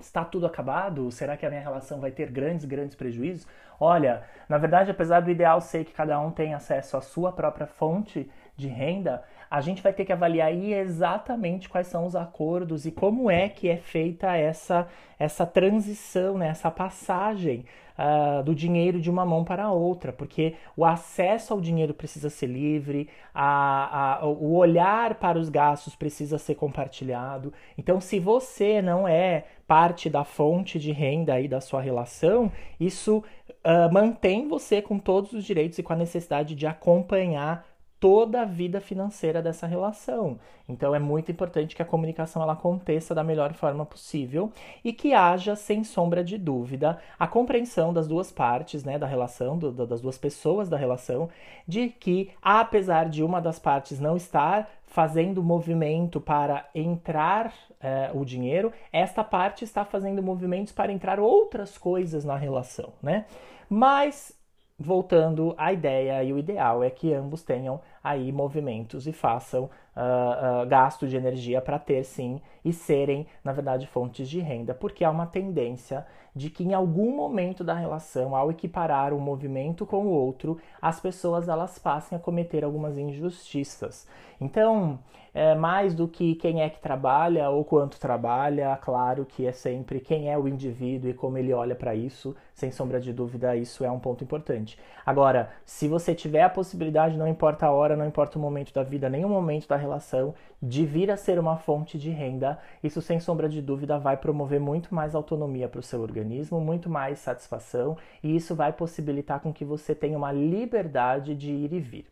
está 0.00 0.24
tudo 0.24 0.46
acabado? 0.46 1.10
Será 1.10 1.36
que 1.36 1.46
a 1.46 1.50
minha 1.50 1.60
relação 1.60 2.00
vai 2.00 2.10
ter 2.10 2.30
grandes, 2.30 2.64
grandes 2.64 2.96
prejuízos? 2.96 3.46
Olha, 3.78 4.22
na 4.48 4.58
verdade, 4.58 4.90
apesar 4.90 5.20
do 5.20 5.30
ideal 5.30 5.60
ser 5.60 5.84
que 5.84 5.92
cada 5.92 6.18
um 6.20 6.30
tenha 6.30 6.56
acesso 6.56 6.96
à 6.96 7.00
sua 7.00 7.32
própria 7.32 7.66
fonte 7.66 8.30
de 8.56 8.68
renda, 8.68 9.22
a 9.50 9.60
gente 9.60 9.82
vai 9.82 9.92
ter 9.92 10.04
que 10.04 10.12
avaliar 10.12 10.48
aí 10.48 10.72
exatamente 10.72 11.68
quais 11.68 11.86
são 11.86 12.06
os 12.06 12.14
acordos 12.14 12.86
e 12.86 12.92
como 12.92 13.30
é 13.30 13.48
que 13.48 13.68
é 13.68 13.76
feita 13.76 14.36
essa, 14.36 14.86
essa 15.18 15.44
transição, 15.44 16.38
né, 16.38 16.48
essa 16.48 16.70
passagem 16.70 17.64
uh, 17.98 18.42
do 18.42 18.54
dinheiro 18.54 19.00
de 19.00 19.10
uma 19.10 19.24
mão 19.24 19.44
para 19.44 19.64
a 19.64 19.72
outra, 19.72 20.12
porque 20.12 20.54
o 20.76 20.84
acesso 20.84 21.52
ao 21.52 21.60
dinheiro 21.60 21.94
precisa 21.94 22.30
ser 22.30 22.46
livre, 22.46 23.08
a, 23.34 24.20
a, 24.20 24.26
o 24.26 24.54
olhar 24.54 25.14
para 25.16 25.38
os 25.38 25.48
gastos 25.48 25.94
precisa 25.94 26.38
ser 26.38 26.54
compartilhado. 26.54 27.52
Então, 27.76 28.00
se 28.00 28.18
você 28.18 28.82
não 28.82 29.06
é 29.06 29.44
parte 29.66 30.10
da 30.10 30.24
fonte 30.24 30.78
de 30.78 30.92
renda 30.92 31.34
aí 31.34 31.48
da 31.48 31.60
sua 31.60 31.80
relação, 31.80 32.52
isso 32.78 33.24
uh, 33.64 33.92
mantém 33.92 34.48
você 34.48 34.82
com 34.82 34.98
todos 34.98 35.32
os 35.32 35.44
direitos 35.44 35.78
e 35.78 35.82
com 35.82 35.92
a 35.92 35.96
necessidade 35.96 36.54
de 36.54 36.66
acompanhar 36.66 37.66
toda 38.02 38.42
a 38.42 38.44
vida 38.44 38.80
financeira 38.80 39.40
dessa 39.40 39.64
relação. 39.64 40.36
Então 40.68 40.92
é 40.92 40.98
muito 40.98 41.30
importante 41.30 41.76
que 41.76 41.82
a 41.82 41.84
comunicação 41.84 42.42
ela 42.42 42.54
aconteça 42.54 43.14
da 43.14 43.22
melhor 43.22 43.52
forma 43.52 43.86
possível 43.86 44.50
e 44.82 44.92
que 44.92 45.14
haja, 45.14 45.54
sem 45.54 45.84
sombra 45.84 46.24
de 46.24 46.36
dúvida, 46.36 46.98
a 47.16 47.28
compreensão 47.28 47.92
das 47.92 48.08
duas 48.08 48.32
partes, 48.32 48.82
né, 48.82 48.98
da 48.98 49.06
relação, 49.06 49.56
do, 49.56 49.70
das 49.86 50.00
duas 50.00 50.18
pessoas 50.18 50.68
da 50.68 50.76
relação, 50.76 51.28
de 51.64 51.90
que 51.90 52.32
apesar 52.42 53.08
de 53.08 53.22
uma 53.22 53.40
das 53.40 53.60
partes 53.60 54.00
não 54.00 54.16
estar 54.16 54.68
fazendo 54.84 55.40
movimento 55.40 56.20
para 56.20 56.68
entrar 56.74 57.54
eh, 57.80 58.10
o 58.12 58.24
dinheiro, 58.24 58.72
esta 58.92 59.22
parte 59.22 59.62
está 59.62 59.84
fazendo 59.84 60.20
movimentos 60.20 60.72
para 60.72 60.90
entrar 60.90 61.20
outras 61.20 61.78
coisas 61.78 62.24
na 62.24 62.36
relação, 62.36 62.92
né? 63.00 63.26
Mas 63.70 64.36
voltando 64.82 65.54
à 65.56 65.72
ideia 65.72 66.22
e 66.24 66.32
o 66.32 66.38
ideal 66.38 66.82
é 66.82 66.90
que 66.90 67.14
ambos 67.14 67.42
tenham 67.42 67.80
aí 68.02 68.32
movimentos 68.32 69.06
e 69.06 69.12
façam 69.12 69.64
uh, 69.64 70.62
uh, 70.62 70.66
gasto 70.66 71.06
de 71.06 71.16
energia 71.16 71.60
para 71.60 71.78
ter 71.78 72.04
sim 72.04 72.40
e 72.64 72.72
serem, 72.72 73.26
na 73.44 73.52
verdade, 73.52 73.86
fontes 73.86 74.28
de 74.28 74.40
renda, 74.40 74.74
porque 74.74 75.04
há 75.04 75.10
uma 75.10 75.26
tendência 75.26 76.06
de 76.34 76.48
que 76.48 76.64
em 76.64 76.72
algum 76.72 77.14
momento 77.14 77.62
da 77.62 77.74
relação, 77.74 78.34
ao 78.34 78.50
equiparar 78.50 79.12
um 79.12 79.20
movimento 79.20 79.84
com 79.84 80.06
o 80.06 80.10
outro, 80.10 80.58
as 80.80 80.98
pessoas 80.98 81.48
elas 81.48 81.78
passem 81.78 82.16
a 82.16 82.20
cometer 82.20 82.64
algumas 82.64 82.96
injustiças. 82.96 84.08
Então, 84.40 84.98
é, 85.34 85.54
mais 85.54 85.94
do 85.94 86.08
que 86.08 86.34
quem 86.34 86.62
é 86.62 86.68
que 86.68 86.80
trabalha 86.80 87.48
ou 87.48 87.64
quanto 87.64 87.98
trabalha, 87.98 88.76
claro 88.82 89.24
que 89.24 89.46
é 89.46 89.52
sempre 89.52 90.00
quem 90.00 90.30
é 90.30 90.38
o 90.38 90.48
indivíduo 90.48 91.10
e 91.10 91.14
como 91.14 91.38
ele 91.38 91.52
olha 91.52 91.74
para 91.74 91.94
isso, 91.94 92.34
sem 92.54 92.70
sombra 92.70 93.00
de 93.00 93.12
dúvida, 93.12 93.56
isso 93.56 93.84
é 93.84 93.90
um 93.90 93.98
ponto 93.98 94.22
importante. 94.24 94.78
Agora, 95.04 95.50
se 95.64 95.88
você 95.88 96.14
tiver 96.14 96.42
a 96.42 96.50
possibilidade, 96.50 97.16
não 97.16 97.26
importa 97.26 97.66
a 97.66 97.72
hora, 97.72 97.91
não 97.96 98.06
importa 98.06 98.38
o 98.38 98.42
momento 98.42 98.72
da 98.72 98.82
vida, 98.82 99.08
nem 99.08 99.24
o 99.24 99.28
momento 99.28 99.68
da 99.68 99.76
relação, 99.76 100.34
de 100.62 100.84
vir 100.84 101.10
a 101.10 101.16
ser 101.16 101.38
uma 101.38 101.56
fonte 101.56 101.98
de 101.98 102.10
renda, 102.10 102.58
isso 102.82 103.00
sem 103.00 103.20
sombra 103.20 103.48
de 103.48 103.60
dúvida 103.60 103.98
vai 103.98 104.16
promover 104.16 104.60
muito 104.60 104.94
mais 104.94 105.14
autonomia 105.14 105.68
para 105.68 105.80
o 105.80 105.82
seu 105.82 106.00
organismo, 106.00 106.60
muito 106.60 106.88
mais 106.90 107.18
satisfação, 107.18 107.96
e 108.22 108.34
isso 108.36 108.54
vai 108.54 108.72
possibilitar 108.72 109.40
com 109.40 109.52
que 109.52 109.64
você 109.64 109.94
tenha 109.94 110.16
uma 110.16 110.32
liberdade 110.32 111.34
de 111.34 111.50
ir 111.50 111.72
e 111.72 111.80
vir. 111.80 112.06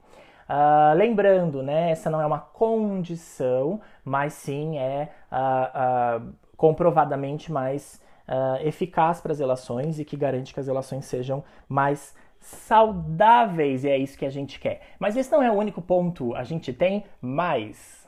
Uh, 0.51 0.97
lembrando, 0.97 1.63
né, 1.63 1.93
essa 1.93 2.11
não 2.11 2.21
é 2.21 2.27
uma 2.27 2.41
condição, 2.41 3.81
mas 4.05 4.33
sim 4.33 4.79
é 4.79 5.09
uh, 5.31 6.21
uh, 6.27 6.33
comprovadamente 6.57 7.53
mais 7.53 8.01
eficaz 8.63 9.21
para 9.21 9.33
as 9.33 9.41
relações 9.41 9.99
e 9.99 10.05
que 10.05 10.17
garante 10.17 10.55
que 10.55 10.61
as 10.61 10.69
relações 10.69 11.05
sejam 11.05 11.43
mais 11.69 12.15
saudáveis, 12.41 13.85
e 13.85 13.89
é 13.89 13.99
isso 13.99 14.19
que 14.19 14.25
a 14.25 14.31
gente 14.31 14.59
quer. 14.59 14.81
Mas 14.99 15.17
esse 15.17 15.31
não 15.31 15.43
é 15.43 15.51
o 15.51 15.55
único 15.55 15.83
ponto, 15.83 16.35
a 16.35 16.43
gente 16.43 16.73
tem 16.73 17.05
mais. 17.21 18.00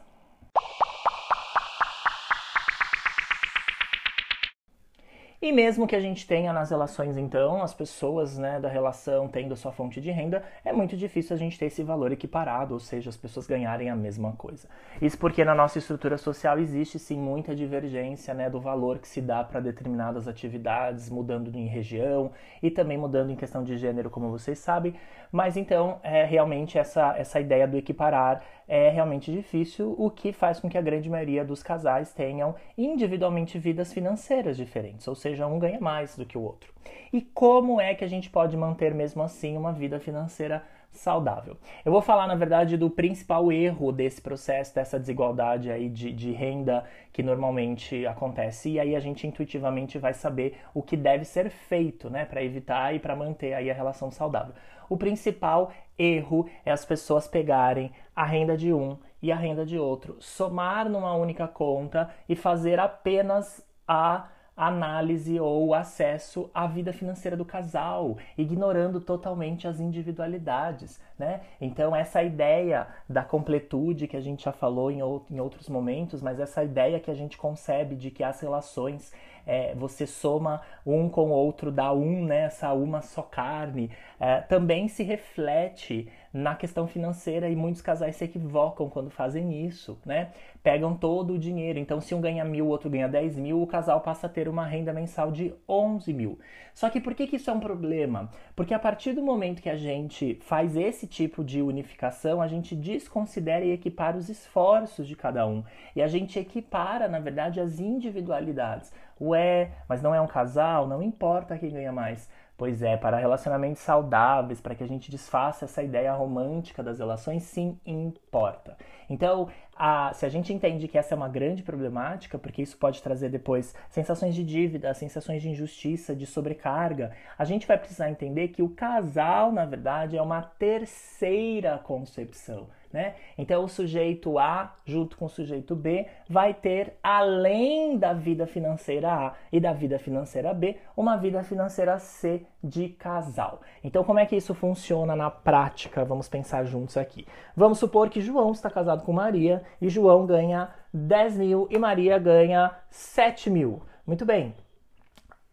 E 5.42 5.50
mesmo 5.50 5.88
que 5.88 5.96
a 5.96 6.00
gente 6.00 6.24
tenha 6.24 6.52
nas 6.52 6.70
relações, 6.70 7.16
então, 7.16 7.64
as 7.64 7.74
pessoas 7.74 8.38
né, 8.38 8.60
da 8.60 8.68
relação 8.68 9.26
tendo 9.26 9.56
sua 9.56 9.72
fonte 9.72 10.00
de 10.00 10.08
renda, 10.08 10.44
é 10.64 10.72
muito 10.72 10.96
difícil 10.96 11.34
a 11.34 11.38
gente 11.38 11.58
ter 11.58 11.66
esse 11.66 11.82
valor 11.82 12.12
equiparado, 12.12 12.74
ou 12.74 12.78
seja, 12.78 13.10
as 13.10 13.16
pessoas 13.16 13.44
ganharem 13.44 13.90
a 13.90 13.96
mesma 13.96 14.34
coisa. 14.34 14.68
Isso 15.00 15.18
porque 15.18 15.44
na 15.44 15.52
nossa 15.52 15.78
estrutura 15.78 16.16
social 16.16 16.60
existe 16.60 16.96
sim 16.96 17.18
muita 17.18 17.56
divergência 17.56 18.32
né, 18.32 18.48
do 18.48 18.60
valor 18.60 19.00
que 19.00 19.08
se 19.08 19.20
dá 19.20 19.42
para 19.42 19.58
determinadas 19.58 20.28
atividades, 20.28 21.10
mudando 21.10 21.52
em 21.56 21.66
região 21.66 22.30
e 22.62 22.70
também 22.70 22.96
mudando 22.96 23.30
em 23.32 23.36
questão 23.36 23.64
de 23.64 23.76
gênero, 23.76 24.10
como 24.10 24.30
vocês 24.30 24.60
sabem. 24.60 24.94
Mas 25.32 25.56
então, 25.56 25.98
é 26.04 26.24
realmente 26.24 26.78
essa, 26.78 27.16
essa 27.18 27.40
ideia 27.40 27.66
do 27.66 27.76
equiparar 27.76 28.44
é 28.66 28.88
realmente 28.90 29.32
difícil, 29.32 29.94
o 29.98 30.10
que 30.10 30.32
faz 30.32 30.60
com 30.60 30.68
que 30.68 30.78
a 30.78 30.82
grande 30.82 31.08
maioria 31.10 31.44
dos 31.44 31.62
casais 31.62 32.12
tenham 32.12 32.54
individualmente 32.76 33.58
vidas 33.58 33.92
financeiras 33.92 34.56
diferentes, 34.56 35.06
ou 35.08 35.14
seja, 35.14 35.46
um 35.46 35.58
ganha 35.58 35.80
mais 35.80 36.16
do 36.16 36.24
que 36.24 36.38
o 36.38 36.42
outro. 36.42 36.72
E 37.12 37.20
como 37.20 37.80
é 37.80 37.94
que 37.94 38.04
a 38.04 38.08
gente 38.08 38.30
pode 38.30 38.56
manter 38.56 38.94
mesmo 38.94 39.22
assim 39.22 39.56
uma 39.56 39.72
vida 39.72 40.00
financeira 40.00 40.64
saudável. 40.92 41.56
Eu 41.84 41.90
vou 41.90 42.02
falar, 42.02 42.26
na 42.26 42.34
verdade, 42.34 42.76
do 42.76 42.90
principal 42.90 43.50
erro 43.50 43.90
desse 43.90 44.20
processo, 44.20 44.74
dessa 44.74 44.98
desigualdade 44.98 45.70
aí 45.70 45.88
de, 45.88 46.12
de 46.12 46.30
renda 46.32 46.84
que 47.12 47.22
normalmente 47.22 48.06
acontece. 48.06 48.70
E 48.70 48.80
aí 48.80 48.94
a 48.94 49.00
gente 49.00 49.26
intuitivamente 49.26 49.98
vai 49.98 50.12
saber 50.12 50.58
o 50.72 50.82
que 50.82 50.96
deve 50.96 51.24
ser 51.24 51.50
feito, 51.50 52.08
né, 52.08 52.24
para 52.24 52.42
evitar 52.42 52.94
e 52.94 52.98
para 52.98 53.16
manter 53.16 53.54
aí 53.54 53.70
a 53.70 53.74
relação 53.74 54.10
saudável. 54.10 54.54
O 54.88 54.96
principal 54.96 55.72
erro 55.98 56.48
é 56.64 56.70
as 56.70 56.84
pessoas 56.84 57.26
pegarem 57.26 57.90
a 58.14 58.24
renda 58.24 58.56
de 58.56 58.72
um 58.72 58.98
e 59.22 59.32
a 59.32 59.36
renda 59.36 59.64
de 59.64 59.78
outro, 59.78 60.16
somar 60.20 60.88
numa 60.88 61.14
única 61.14 61.46
conta 61.46 62.10
e 62.28 62.34
fazer 62.34 62.78
apenas 62.78 63.64
a 63.86 64.28
análise 64.56 65.40
ou 65.40 65.74
acesso 65.74 66.50
à 66.52 66.66
vida 66.66 66.92
financeira 66.92 67.36
do 67.36 67.44
casal, 67.44 68.18
ignorando 68.36 69.00
totalmente 69.00 69.66
as 69.66 69.80
individualidades, 69.80 71.00
né? 71.18 71.40
Então 71.60 71.96
essa 71.96 72.22
ideia 72.22 72.86
da 73.08 73.24
completude 73.24 74.06
que 74.06 74.16
a 74.16 74.20
gente 74.20 74.44
já 74.44 74.52
falou 74.52 74.90
em, 74.90 74.98
em 75.30 75.40
outros 75.40 75.68
momentos, 75.68 76.20
mas 76.20 76.38
essa 76.38 76.62
ideia 76.62 77.00
que 77.00 77.10
a 77.10 77.14
gente 77.14 77.38
concebe 77.38 77.96
de 77.96 78.10
que 78.10 78.22
as 78.22 78.40
relações 78.40 79.12
é, 79.46 79.74
você 79.74 80.06
soma 80.06 80.62
um 80.86 81.08
com 81.08 81.30
o 81.30 81.32
outro, 81.32 81.70
dá 81.70 81.92
um, 81.92 82.24
né, 82.24 82.42
essa 82.42 82.72
uma 82.72 83.02
só 83.02 83.22
carne, 83.22 83.90
é, 84.20 84.40
também 84.40 84.88
se 84.88 85.02
reflete 85.02 86.08
na 86.32 86.54
questão 86.54 86.86
financeira 86.86 87.48
e 87.48 87.54
muitos 87.54 87.82
casais 87.82 88.16
se 88.16 88.24
equivocam 88.24 88.88
quando 88.88 89.10
fazem 89.10 89.66
isso, 89.66 89.98
né? 90.04 90.30
Pegam 90.62 90.96
todo 90.96 91.34
o 91.34 91.38
dinheiro. 91.38 91.78
Então, 91.78 92.00
se 92.00 92.14
um 92.14 92.20
ganha 92.20 92.44
mil, 92.44 92.66
o 92.66 92.68
outro 92.68 92.88
ganha 92.88 93.08
10 93.08 93.36
mil, 93.36 93.60
o 93.60 93.66
casal 93.66 94.00
passa 94.00 94.26
a 94.26 94.30
ter 94.30 94.48
uma 94.48 94.64
renda 94.64 94.92
mensal 94.92 95.30
de 95.30 95.54
11 95.68 96.12
mil. 96.12 96.38
Só 96.72 96.88
que 96.88 97.00
por 97.00 97.14
que, 97.14 97.26
que 97.26 97.36
isso 97.36 97.50
é 97.50 97.52
um 97.52 97.60
problema? 97.60 98.30
Porque 98.56 98.72
a 98.72 98.78
partir 98.78 99.12
do 99.12 99.22
momento 99.22 99.60
que 99.60 99.68
a 99.68 99.76
gente 99.76 100.38
faz 100.42 100.74
esse 100.76 101.06
tipo 101.06 101.44
de 101.44 101.60
unificação, 101.60 102.40
a 102.40 102.48
gente 102.48 102.74
desconsidera 102.74 103.64
e 103.64 103.72
equipara 103.72 104.16
os 104.16 104.30
esforços 104.30 105.06
de 105.06 105.14
cada 105.14 105.46
um. 105.46 105.62
E 105.94 106.00
a 106.00 106.08
gente 106.08 106.38
equipara, 106.38 107.08
na 107.08 107.18
verdade, 107.18 107.60
as 107.60 107.78
individualidades. 107.78 108.90
Ué, 109.20 109.70
mas 109.88 110.02
não 110.02 110.14
é 110.14 110.20
um 110.20 110.26
casal? 110.26 110.88
Não 110.88 111.02
importa 111.02 111.58
quem 111.58 111.70
ganha 111.70 111.92
mais. 111.92 112.28
Pois 112.56 112.82
é, 112.82 112.96
para 112.96 113.16
relacionamentos 113.16 113.80
saudáveis, 113.82 114.60
para 114.60 114.74
que 114.74 114.84
a 114.84 114.86
gente 114.86 115.10
desfaça 115.10 115.64
essa 115.64 115.82
ideia 115.82 116.12
romântica 116.12 116.82
das 116.82 116.98
relações, 116.98 117.42
sim, 117.42 117.78
importa. 117.84 118.76
Então, 119.08 119.48
a, 119.74 120.12
se 120.12 120.24
a 120.24 120.28
gente 120.28 120.52
entende 120.52 120.86
que 120.86 120.96
essa 120.96 121.14
é 121.14 121.16
uma 121.16 121.28
grande 121.28 121.62
problemática, 121.62 122.38
porque 122.38 122.62
isso 122.62 122.76
pode 122.76 123.02
trazer 123.02 123.30
depois 123.30 123.74
sensações 123.88 124.34
de 124.34 124.44
dívida, 124.44 124.94
sensações 124.94 125.42
de 125.42 125.48
injustiça, 125.48 126.14
de 126.14 126.26
sobrecarga, 126.26 127.12
a 127.36 127.44
gente 127.44 127.66
vai 127.66 127.78
precisar 127.78 128.10
entender 128.10 128.48
que 128.48 128.62
o 128.62 128.68
casal, 128.68 129.50
na 129.50 129.64
verdade, 129.64 130.16
é 130.16 130.22
uma 130.22 130.42
terceira 130.42 131.78
concepção 131.78 132.68
né? 132.92 133.14
Então 133.38 133.64
o 133.64 133.68
sujeito 133.68 134.38
A 134.38 134.74
junto 134.84 135.16
com 135.16 135.24
o 135.24 135.28
sujeito 135.28 135.74
B 135.74 136.06
vai 136.28 136.52
ter 136.52 136.98
além 137.02 137.96
da 137.96 138.12
vida 138.12 138.46
financeira 138.46 139.12
A 139.12 139.34
e 139.50 139.58
da 139.58 139.72
vida 139.72 139.98
financeira 139.98 140.52
B, 140.52 140.76
uma 140.96 141.16
vida 141.16 141.42
financeira 141.42 141.98
C 141.98 142.44
de 142.62 142.88
casal. 142.90 143.60
Então 143.82 144.04
como 144.04 144.18
é 144.18 144.26
que 144.26 144.36
isso 144.36 144.54
funciona 144.54 145.16
na 145.16 145.30
prática? 145.30 146.04
Vamos 146.04 146.28
pensar 146.28 146.64
juntos 146.64 146.96
aqui. 146.96 147.26
Vamos 147.56 147.78
supor 147.78 148.10
que 148.10 148.20
João 148.20 148.52
está 148.52 148.68
casado 148.70 149.02
com 149.04 149.12
Maria 149.12 149.62
e 149.80 149.88
João 149.88 150.26
ganha 150.26 150.70
10 150.92 151.38
mil 151.38 151.68
e 151.70 151.78
Maria 151.78 152.18
ganha 152.18 152.70
7 152.90 153.48
mil. 153.48 153.82
Muito 154.06 154.26
bem, 154.26 154.54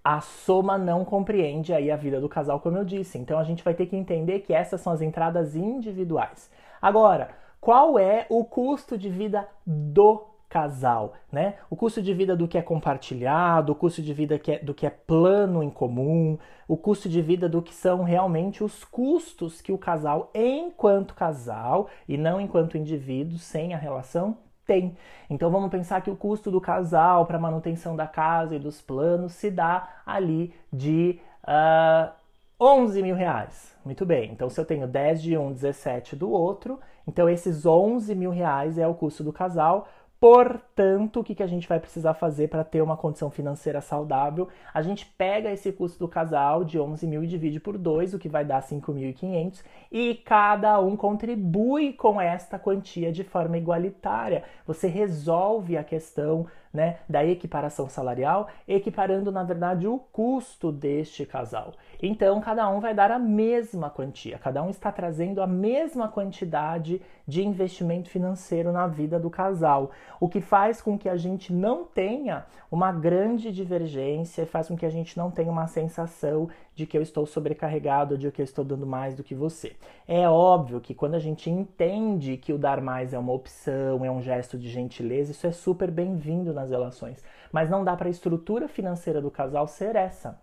a 0.03 0.21
soma 0.21 0.77
não 0.77 1.03
compreende 1.05 1.73
aí 1.73 1.91
a 1.91 1.95
vida 1.95 2.19
do 2.19 2.29
casal, 2.29 2.59
como 2.59 2.77
eu 2.77 2.85
disse. 2.85 3.17
Então 3.17 3.37
a 3.37 3.43
gente 3.43 3.63
vai 3.63 3.73
ter 3.73 3.85
que 3.85 3.95
entender 3.95 4.39
que 4.39 4.53
essas 4.53 4.81
são 4.81 4.93
as 4.93 5.01
entradas 5.01 5.55
individuais. 5.55 6.49
Agora, 6.81 7.29
qual 7.59 7.99
é 7.99 8.25
o 8.29 8.43
custo 8.45 8.97
de 8.97 9.09
vida 9.09 9.47
do 9.65 10.25
casal, 10.49 11.13
né? 11.31 11.55
O 11.69 11.75
custo 11.75 12.01
de 12.01 12.11
vida 12.13 12.35
do 12.35 12.47
que 12.47 12.57
é 12.57 12.61
compartilhado, 12.61 13.71
o 13.71 13.75
custo 13.75 14.01
de 14.01 14.13
vida 14.13 14.39
que 14.39 14.53
é, 14.53 14.59
do 14.59 14.73
que 14.73 14.85
é 14.85 14.89
plano 14.89 15.61
em 15.61 15.69
comum, 15.69 16.39
o 16.67 16.75
custo 16.75 17.07
de 17.07 17.21
vida 17.21 17.47
do 17.47 17.61
que 17.61 17.73
são 17.73 18.03
realmente 18.03 18.63
os 18.63 18.83
custos 18.83 19.61
que 19.61 19.71
o 19.71 19.77
casal, 19.77 20.31
enquanto 20.33 21.13
casal 21.13 21.87
e 22.07 22.17
não 22.17 22.41
enquanto 22.41 22.77
indivíduo, 22.77 23.37
sem 23.37 23.75
a 23.75 23.77
relação, 23.77 24.37
tem. 24.65 24.97
Então 25.29 25.51
vamos 25.51 25.69
pensar 25.69 26.01
que 26.01 26.09
o 26.09 26.15
custo 26.15 26.49
do 26.49 26.59
casal 26.59 27.25
para 27.27 27.37
manutenção 27.37 27.95
da 27.95 28.07
casa 28.07 28.55
e 28.55 28.59
dos 28.59 28.81
planos 28.81 29.33
se 29.33 29.51
dá 29.51 30.01
ali 30.05 30.53
de 30.73 31.19
uh, 31.43 32.11
11 32.59 33.01
mil 33.01 33.15
reais. 33.15 33.75
Muito 33.85 34.05
bem, 34.05 34.31
então 34.31 34.49
se 34.49 34.59
eu 34.59 34.65
tenho 34.65 34.87
10 34.87 35.21
de 35.21 35.37
um, 35.37 35.53
17 35.53 36.15
do 36.15 36.29
outro, 36.29 36.79
então 37.07 37.29
esses 37.29 37.65
11 37.65 38.13
mil 38.13 38.31
reais 38.31 38.77
é 38.77 38.85
o 38.85 38.93
custo 38.93 39.23
do 39.23 39.31
casal 39.31 39.87
Portanto, 40.19 41.21
o 41.21 41.23
que, 41.23 41.33
que 41.33 41.43
a 41.43 41.47
gente 41.47 41.67
vai 41.67 41.79
precisar 41.79 42.13
fazer 42.13 42.49
para 42.49 42.65
ter 42.65 42.81
uma 42.81 42.97
condição 42.97 43.31
financeira 43.31 43.79
saudável? 43.79 44.49
A 44.73 44.81
gente 44.81 45.05
pega 45.05 45.49
esse 45.49 45.71
custo 45.71 45.97
do 45.97 46.09
casal 46.09 46.65
de 46.65 46.77
11 46.77 47.07
mil 47.07 47.23
e 47.23 47.27
divide 47.27 47.57
por 47.57 47.77
2, 47.77 48.13
o 48.13 48.19
que 48.19 48.27
vai 48.27 48.43
dar 48.43 48.61
5.500, 48.61 49.63
e 49.89 50.15
cada 50.15 50.77
um 50.81 50.97
contribui 50.97 51.93
com 51.93 52.19
esta 52.19 52.59
quantia 52.59 53.13
de 53.13 53.23
forma 53.23 53.57
igualitária. 53.57 54.43
Você 54.67 54.89
resolve 54.89 55.77
a 55.77 55.85
questão 55.85 56.47
né, 56.73 56.97
da 57.07 57.25
equiparação 57.25 57.89
salarial, 57.89 58.47
equiparando, 58.67 59.31
na 59.31 59.43
verdade, 59.43 59.87
o 59.87 59.97
custo 59.97 60.71
deste 60.71 61.25
casal. 61.25 61.73
Então, 62.01 62.39
cada 62.39 62.69
um 62.69 62.79
vai 62.79 62.93
dar 62.93 63.11
a 63.11 63.19
mesma 63.19 63.89
quantia, 63.89 64.37
cada 64.37 64.61
um 64.61 64.69
está 64.69 64.91
trazendo 64.91 65.41
a 65.41 65.47
mesma 65.47 66.07
quantidade 66.07 67.01
de 67.27 67.45
investimento 67.45 68.09
financeiro 68.09 68.71
na 68.71 68.87
vida 68.87 69.19
do 69.19 69.29
casal, 69.29 69.91
o 70.19 70.29
que 70.29 70.41
faz 70.41 70.81
com 70.81 70.97
que 70.97 71.09
a 71.09 71.15
gente 71.15 71.51
não 71.53 71.85
tenha 71.85 72.45
uma 72.71 72.91
grande 72.91 73.51
divergência 73.51 74.43
e 74.43 74.45
faz 74.45 74.67
com 74.67 74.77
que 74.77 74.85
a 74.85 74.89
gente 74.89 75.17
não 75.17 75.31
tenha 75.31 75.51
uma 75.51 75.67
sensação 75.67 76.49
de 76.75 76.85
que 76.85 76.97
eu 76.97 77.01
estou 77.01 77.25
sobrecarregado, 77.25 78.17
de 78.17 78.31
que 78.31 78.41
eu 78.41 78.43
estou 78.43 78.63
dando 78.63 78.85
mais 78.85 79.15
do 79.15 79.23
que 79.23 79.35
você. 79.35 79.75
É 80.07 80.29
óbvio 80.29 80.79
que 80.79 80.93
quando 80.93 81.15
a 81.15 81.19
gente 81.19 81.49
entende 81.49 82.37
que 82.37 82.53
o 82.53 82.57
dar 82.57 82.79
mais 82.79 83.13
é 83.13 83.19
uma 83.19 83.33
opção, 83.33 84.05
é 84.05 84.09
um 84.09 84.21
gesto 84.21 84.57
de 84.57 84.69
gentileza, 84.69 85.31
isso 85.31 85.45
é 85.45 85.51
super 85.51 85.91
bem-vindo 85.91 86.53
nas 86.59 86.69
relações. 86.69 87.23
Mas 87.51 87.69
não 87.69 87.83
dá 87.83 87.95
para 87.95 88.07
a 88.07 88.11
estrutura 88.11 88.67
financeira 88.67 89.21
do 89.21 89.31
casal 89.31 89.67
ser 89.67 89.95
essa. 89.95 90.39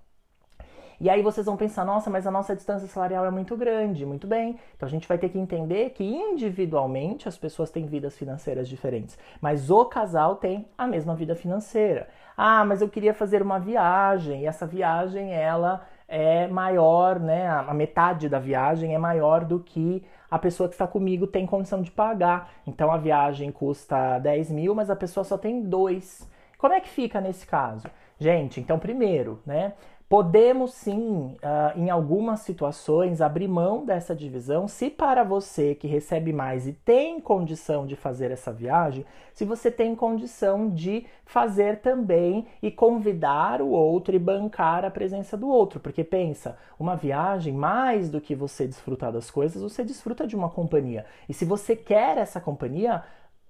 E 0.98 1.10
aí 1.10 1.22
vocês 1.22 1.44
vão 1.44 1.56
pensar, 1.58 1.84
nossa, 1.84 2.08
mas 2.08 2.26
a 2.26 2.30
nossa 2.30 2.56
distância 2.56 2.88
salarial 2.88 3.26
é 3.26 3.30
muito 3.30 3.54
grande. 3.56 4.06
Muito 4.06 4.26
bem. 4.26 4.58
Então 4.74 4.86
a 4.86 4.90
gente 4.90 5.06
vai 5.06 5.18
ter 5.18 5.28
que 5.28 5.38
entender 5.38 5.90
que 5.90 6.02
individualmente 6.02 7.28
as 7.28 7.36
pessoas 7.36 7.70
têm 7.70 7.86
vidas 7.86 8.16
financeiras 8.16 8.68
diferentes, 8.68 9.18
mas 9.40 9.70
o 9.70 9.84
casal 9.84 10.36
tem 10.36 10.66
a 10.76 10.86
mesma 10.86 11.14
vida 11.14 11.34
financeira. 11.34 12.08
Ah, 12.36 12.64
mas 12.64 12.80
eu 12.80 12.88
queria 12.88 13.12
fazer 13.12 13.42
uma 13.42 13.58
viagem 13.58 14.42
e 14.42 14.46
essa 14.46 14.66
viagem 14.66 15.32
ela 15.32 15.86
é 16.08 16.46
maior, 16.46 17.18
né? 17.18 17.48
A 17.48 17.74
metade 17.74 18.28
da 18.28 18.38
viagem 18.38 18.94
é 18.94 18.98
maior 18.98 19.44
do 19.44 19.60
que 19.60 20.04
a 20.30 20.38
pessoa 20.38 20.68
que 20.68 20.74
está 20.74 20.86
comigo 20.86 21.26
tem 21.26 21.46
condição 21.46 21.82
de 21.82 21.90
pagar. 21.90 22.50
Então 22.66 22.90
a 22.90 22.96
viagem 22.96 23.50
custa 23.50 24.18
10 24.18 24.50
mil, 24.50 24.74
mas 24.74 24.90
a 24.90 24.96
pessoa 24.96 25.24
só 25.24 25.36
tem 25.36 25.62
dois. 25.62 26.28
Como 26.58 26.72
é 26.72 26.80
que 26.80 26.88
fica 26.88 27.20
nesse 27.20 27.46
caso? 27.46 27.86
Gente, 28.18 28.60
então 28.60 28.78
primeiro, 28.78 29.40
né? 29.44 29.74
Podemos 30.08 30.72
sim, 30.72 31.34
uh, 31.42 31.76
em 31.76 31.90
algumas 31.90 32.38
situações, 32.40 33.20
abrir 33.20 33.48
mão 33.48 33.84
dessa 33.84 34.14
divisão 34.14 34.68
se 34.68 34.88
para 34.88 35.24
você 35.24 35.74
que 35.74 35.88
recebe 35.88 36.32
mais 36.32 36.64
e 36.68 36.72
tem 36.72 37.18
condição 37.18 37.84
de 37.84 37.96
fazer 37.96 38.30
essa 38.30 38.52
viagem, 38.52 39.04
se 39.34 39.44
você 39.44 39.68
tem 39.68 39.96
condição 39.96 40.70
de 40.70 41.06
fazer 41.24 41.80
também 41.80 42.46
e 42.62 42.70
convidar 42.70 43.60
o 43.60 43.70
outro 43.70 44.14
e 44.14 44.18
bancar 44.18 44.84
a 44.84 44.92
presença 44.92 45.36
do 45.36 45.48
outro. 45.48 45.80
Porque 45.80 46.04
pensa, 46.04 46.56
uma 46.78 46.94
viagem, 46.94 47.52
mais 47.52 48.08
do 48.08 48.20
que 48.20 48.36
você 48.36 48.64
desfrutar 48.64 49.10
das 49.10 49.28
coisas, 49.28 49.60
você 49.60 49.82
desfruta 49.82 50.24
de 50.24 50.36
uma 50.36 50.48
companhia. 50.48 51.04
E 51.28 51.34
se 51.34 51.44
você 51.44 51.74
quer 51.74 52.16
essa 52.16 52.40
companhia, 52.40 53.02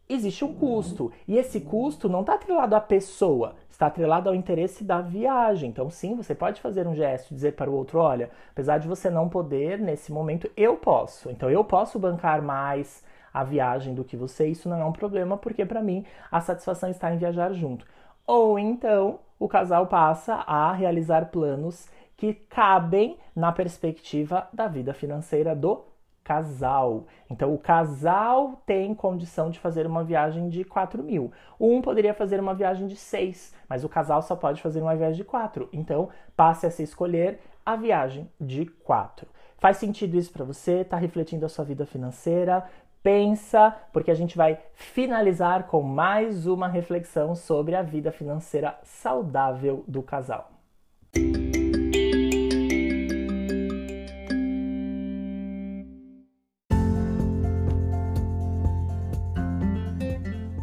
existe 0.08 0.44
um 0.44 0.54
custo. 0.54 1.12
E 1.26 1.36
esse 1.36 1.60
custo 1.60 2.08
não 2.08 2.20
está 2.20 2.34
atrelado 2.34 2.74
à 2.74 2.80
pessoa, 2.80 3.54
está 3.70 3.86
atrelado 3.86 4.28
ao 4.28 4.34
interesse 4.34 4.84
da 4.84 5.00
viagem. 5.00 5.70
Então, 5.70 5.90
sim, 5.90 6.14
você 6.14 6.34
pode 6.34 6.60
fazer 6.60 6.86
um 6.86 6.94
gesto, 6.94 7.34
dizer 7.34 7.52
para 7.52 7.70
o 7.70 7.74
outro: 7.74 7.98
olha, 7.98 8.30
apesar 8.50 8.78
de 8.78 8.88
você 8.88 9.10
não 9.10 9.28
poder 9.28 9.78
nesse 9.78 10.12
momento, 10.12 10.50
eu 10.56 10.76
posso. 10.76 11.30
Então, 11.30 11.50
eu 11.50 11.64
posso 11.64 11.98
bancar 11.98 12.42
mais 12.42 13.04
a 13.32 13.44
viagem 13.44 13.94
do 13.94 14.04
que 14.04 14.16
você. 14.16 14.46
Isso 14.46 14.68
não 14.68 14.80
é 14.80 14.84
um 14.84 14.92
problema, 14.92 15.36
porque 15.36 15.64
para 15.66 15.82
mim 15.82 16.04
a 16.30 16.40
satisfação 16.40 16.88
está 16.88 17.12
em 17.12 17.18
viajar 17.18 17.52
junto. 17.52 17.86
Ou 18.26 18.58
então, 18.58 19.20
o 19.38 19.46
casal 19.46 19.86
passa 19.86 20.34
a 20.34 20.72
realizar 20.72 21.26
planos 21.26 21.86
que 22.16 22.32
cabem 22.32 23.18
na 23.34 23.52
perspectiva 23.52 24.48
da 24.52 24.66
vida 24.66 24.94
financeira 24.94 25.54
do 25.54 25.84
casal. 26.26 27.06
Então, 27.30 27.54
o 27.54 27.58
casal 27.58 28.60
tem 28.66 28.92
condição 28.92 29.48
de 29.48 29.60
fazer 29.60 29.86
uma 29.86 30.02
viagem 30.02 30.48
de 30.48 30.64
4 30.64 31.00
mil. 31.00 31.30
Um 31.58 31.80
poderia 31.80 32.12
fazer 32.12 32.40
uma 32.40 32.52
viagem 32.52 32.88
de 32.88 32.96
6, 32.96 33.54
mas 33.68 33.84
o 33.84 33.88
casal 33.88 34.20
só 34.20 34.34
pode 34.34 34.60
fazer 34.60 34.82
uma 34.82 34.96
viagem 34.96 35.18
de 35.18 35.24
4. 35.24 35.68
Então, 35.72 36.08
passe 36.36 36.66
a 36.66 36.70
se 36.70 36.82
escolher 36.82 37.38
a 37.64 37.76
viagem 37.76 38.28
de 38.40 38.66
4. 38.66 39.28
Faz 39.58 39.76
sentido 39.76 40.16
isso 40.16 40.32
para 40.32 40.44
você? 40.44 40.80
Está 40.80 40.96
refletindo 40.96 41.46
a 41.46 41.48
sua 41.48 41.64
vida 41.64 41.86
financeira? 41.86 42.64
Pensa, 43.04 43.76
porque 43.92 44.10
a 44.10 44.14
gente 44.14 44.36
vai 44.36 44.58
finalizar 44.74 45.68
com 45.68 45.80
mais 45.80 46.44
uma 46.48 46.66
reflexão 46.66 47.36
sobre 47.36 47.76
a 47.76 47.82
vida 47.82 48.10
financeira 48.10 48.76
saudável 48.82 49.84
do 49.86 50.02
casal. 50.02 50.55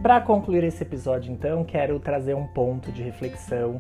Para 0.04 0.20
concluir 0.20 0.66
esse 0.66 0.84
episódio, 0.84 1.32
então, 1.32 1.63
quero 1.63 1.98
trazer 1.98 2.34
um 2.34 2.46
ponto 2.46 2.92
de 2.92 3.02
reflexão 3.02 3.80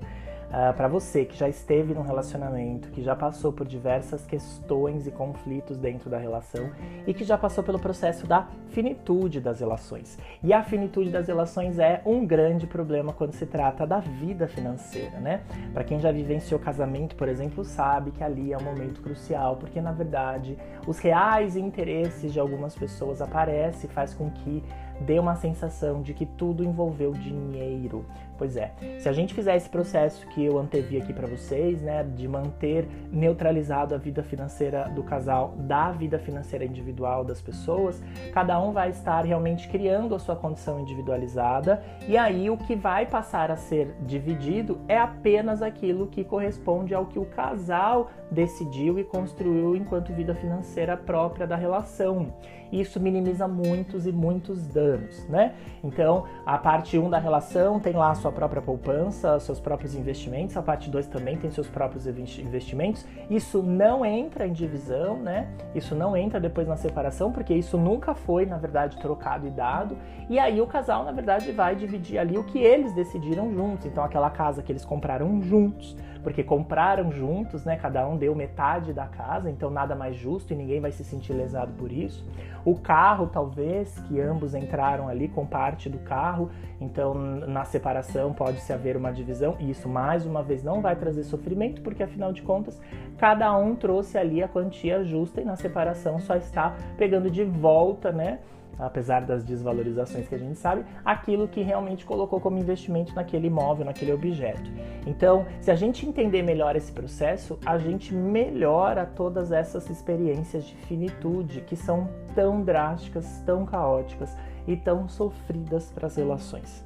uh, 0.53 0.69
ah, 0.69 0.73
para 0.73 0.87
você 0.87 1.25
que 1.25 1.35
já 1.35 1.49
esteve 1.49 1.93
num 1.93 2.03
relacionamento, 2.03 2.89
que 2.89 3.01
já 3.01 3.15
passou 3.15 3.51
por 3.51 3.67
diversas 3.67 4.25
questões 4.25 5.07
e 5.07 5.11
conflitos 5.11 5.77
dentro 5.77 6.09
da 6.09 6.17
relação 6.17 6.69
e 7.07 7.13
que 7.13 7.23
já 7.23 7.37
passou 7.37 7.63
pelo 7.63 7.79
processo 7.79 8.27
da 8.27 8.47
finitude 8.69 9.41
das 9.41 9.59
relações. 9.59 10.17
E 10.43 10.53
a 10.53 10.63
finitude 10.63 11.09
das 11.09 11.27
relações 11.27 11.79
é 11.79 12.01
um 12.05 12.25
grande 12.25 12.67
problema 12.67 13.11
quando 13.11 13.33
se 13.33 13.45
trata 13.45 13.85
da 13.85 13.99
vida 13.99 14.47
financeira, 14.47 15.19
né? 15.19 15.41
Para 15.73 15.83
quem 15.83 15.99
já 15.99 16.11
vivenciou 16.11 16.59
casamento, 16.59 17.15
por 17.15 17.27
exemplo, 17.27 17.63
sabe 17.65 18.11
que 18.11 18.23
ali 18.23 18.53
é 18.53 18.57
um 18.57 18.63
momento 18.63 19.01
crucial, 19.01 19.57
porque 19.57 19.81
na 19.81 19.91
verdade 19.91 20.57
os 20.87 20.99
reais 20.99 21.55
interesses 21.55 22.31
de 22.31 22.39
algumas 22.39 22.75
pessoas 22.75 23.21
aparecem 23.21 23.89
e 23.89 23.93
faz 23.93 24.13
com 24.13 24.29
que 24.29 24.63
dê 25.01 25.19
uma 25.19 25.35
sensação 25.35 26.01
de 26.01 26.13
que 26.13 26.25
tudo 26.25 26.63
envolveu 26.63 27.11
dinheiro. 27.11 28.05
Pois 28.43 28.57
é, 28.57 28.73
se 28.99 29.07
a 29.07 29.13
gente 29.13 29.33
fizer 29.33 29.55
esse 29.55 29.69
processo 29.69 30.27
que 30.27 30.43
eu 30.43 30.59
antevi 30.59 30.97
aqui 30.97 31.13
para 31.13 31.25
vocês, 31.25 31.81
né, 31.81 32.03
de 32.03 32.27
manter 32.27 32.85
neutralizado 33.09 33.95
a 33.95 33.97
vida 33.97 34.21
financeira 34.21 34.89
do 34.89 35.01
casal 35.01 35.53
da 35.59 35.93
vida 35.93 36.19
financeira 36.19 36.65
individual 36.65 37.23
das 37.23 37.41
pessoas, 37.41 38.03
cada 38.33 38.59
um 38.59 38.73
vai 38.73 38.89
estar 38.89 39.23
realmente 39.23 39.69
criando 39.69 40.13
a 40.13 40.19
sua 40.19 40.35
condição 40.35 40.81
individualizada 40.81 41.81
e 42.05 42.17
aí 42.17 42.49
o 42.49 42.57
que 42.57 42.75
vai 42.75 43.05
passar 43.05 43.49
a 43.49 43.55
ser 43.55 43.95
dividido 44.01 44.77
é 44.89 44.97
apenas 44.97 45.61
aquilo 45.61 46.07
que 46.07 46.25
corresponde 46.25 46.93
ao 46.93 47.05
que 47.05 47.17
o 47.17 47.25
casal 47.25 48.11
decidiu 48.29 48.99
e 48.99 49.05
construiu 49.05 49.73
enquanto 49.73 50.11
vida 50.11 50.35
financeira 50.35 50.97
própria 50.97 51.47
da 51.47 51.55
relação. 51.55 52.33
Isso 52.73 52.99
minimiza 52.99 53.47
muitos 53.47 54.07
e 54.07 54.11
muitos 54.11 54.65
danos, 54.65 55.27
né? 55.29 55.53
Então, 55.83 56.25
a 56.43 56.57
parte 56.57 56.97
1 56.97 57.05
um 57.05 57.09
da 57.09 57.19
relação 57.19 57.79
tem 57.79 57.93
lá 57.93 58.09
a 58.09 58.15
sua 58.15 58.31
própria 58.33 58.61
poupança, 58.61 59.39
seus 59.39 59.59
próprios 59.59 59.95
investimentos, 59.95 60.57
a 60.57 60.61
parte 60.61 60.89
2 60.89 61.07
também 61.07 61.37
tem 61.37 61.49
seus 61.51 61.67
próprios 61.67 62.05
investimentos. 62.05 63.05
Isso 63.29 63.63
não 63.63 64.05
entra 64.05 64.45
em 64.45 64.51
divisão, 64.51 65.17
né? 65.17 65.47
Isso 65.73 65.95
não 65.95 66.17
entra 66.17 66.39
depois 66.39 66.67
na 66.67 66.75
separação, 66.75 67.31
porque 67.31 67.53
isso 67.53 67.77
nunca 67.77 68.13
foi, 68.13 68.45
na 68.45 68.57
verdade, 68.57 68.97
trocado 68.97 69.47
e 69.47 69.51
dado. 69.51 69.97
E 70.29 70.37
aí 70.39 70.59
o 70.59 70.67
casal, 70.67 71.03
na 71.03 71.11
verdade, 71.11 71.51
vai 71.51 71.75
dividir 71.75 72.17
ali 72.17 72.37
o 72.37 72.43
que 72.43 72.59
eles 72.59 72.93
decidiram 72.93 73.53
juntos. 73.53 73.85
Então, 73.85 74.03
aquela 74.03 74.29
casa 74.29 74.61
que 74.61 74.71
eles 74.71 74.83
compraram 74.83 75.41
juntos 75.41 75.95
porque 76.23 76.43
compraram 76.43 77.11
juntos, 77.11 77.65
né? 77.65 77.75
Cada 77.75 78.07
um 78.07 78.17
deu 78.17 78.33
metade 78.33 78.93
da 78.93 79.05
casa, 79.05 79.49
então 79.49 79.69
nada 79.69 79.95
mais 79.95 80.15
justo 80.15 80.53
e 80.53 80.55
ninguém 80.55 80.79
vai 80.79 80.91
se 80.91 81.03
sentir 81.03 81.33
lesado 81.33 81.73
por 81.73 81.91
isso. 81.91 82.25
O 82.65 82.75
carro, 82.75 83.27
talvez, 83.27 83.99
que 84.07 84.19
ambos 84.21 84.55
entraram 84.55 85.09
ali 85.09 85.27
com 85.27 85.45
parte 85.45 85.89
do 85.89 85.99
carro, 85.99 86.49
então 86.79 87.13
na 87.13 87.65
separação 87.65 88.33
pode-se 88.33 88.71
haver 88.71 88.95
uma 88.95 89.11
divisão, 89.11 89.55
e 89.59 89.69
isso 89.69 89.89
mais 89.89 90.25
uma 90.25 90.41
vez 90.41 90.63
não 90.63 90.81
vai 90.81 90.95
trazer 90.95 91.23
sofrimento, 91.23 91.81
porque 91.81 92.03
afinal 92.03 92.31
de 92.31 92.41
contas, 92.41 92.81
cada 93.17 93.55
um 93.57 93.75
trouxe 93.75 94.17
ali 94.17 94.41
a 94.41 94.47
quantia 94.47 95.03
justa 95.03 95.41
e 95.41 95.45
na 95.45 95.55
separação 95.55 96.19
só 96.19 96.35
está 96.35 96.75
pegando 96.97 97.29
de 97.29 97.43
volta, 97.43 98.11
né? 98.11 98.39
Apesar 98.77 99.21
das 99.21 99.43
desvalorizações 99.43 100.27
que 100.27 100.35
a 100.35 100.37
gente 100.37 100.57
sabe, 100.57 100.83
aquilo 101.03 101.47
que 101.47 101.61
realmente 101.61 102.05
colocou 102.05 102.39
como 102.39 102.57
investimento 102.57 103.13
naquele 103.15 103.47
imóvel, 103.47 103.85
naquele 103.85 104.11
objeto. 104.11 104.69
Então, 105.05 105.45
se 105.61 105.71
a 105.71 105.75
gente 105.75 106.05
entender 106.05 106.41
melhor 106.41 106.75
esse 106.75 106.91
processo, 106.91 107.59
a 107.65 107.77
gente 107.77 108.13
melhora 108.13 109.05
todas 109.05 109.51
essas 109.51 109.89
experiências 109.89 110.65
de 110.65 110.75
finitude 110.75 111.61
que 111.61 111.75
são 111.75 112.09
tão 112.35 112.61
drásticas, 112.61 113.41
tão 113.45 113.65
caóticas 113.65 114.35
e 114.67 114.75
tão 114.75 115.07
sofridas 115.07 115.91
para 115.91 116.07
as 116.07 116.15
relações. 116.15 116.85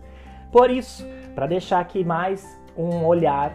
Por 0.52 0.69
isso, 0.69 1.06
para 1.36 1.47
deixar 1.47 1.80
aqui 1.80 2.04
mais 2.04 2.60
um 2.76 3.06
olhar, 3.06 3.54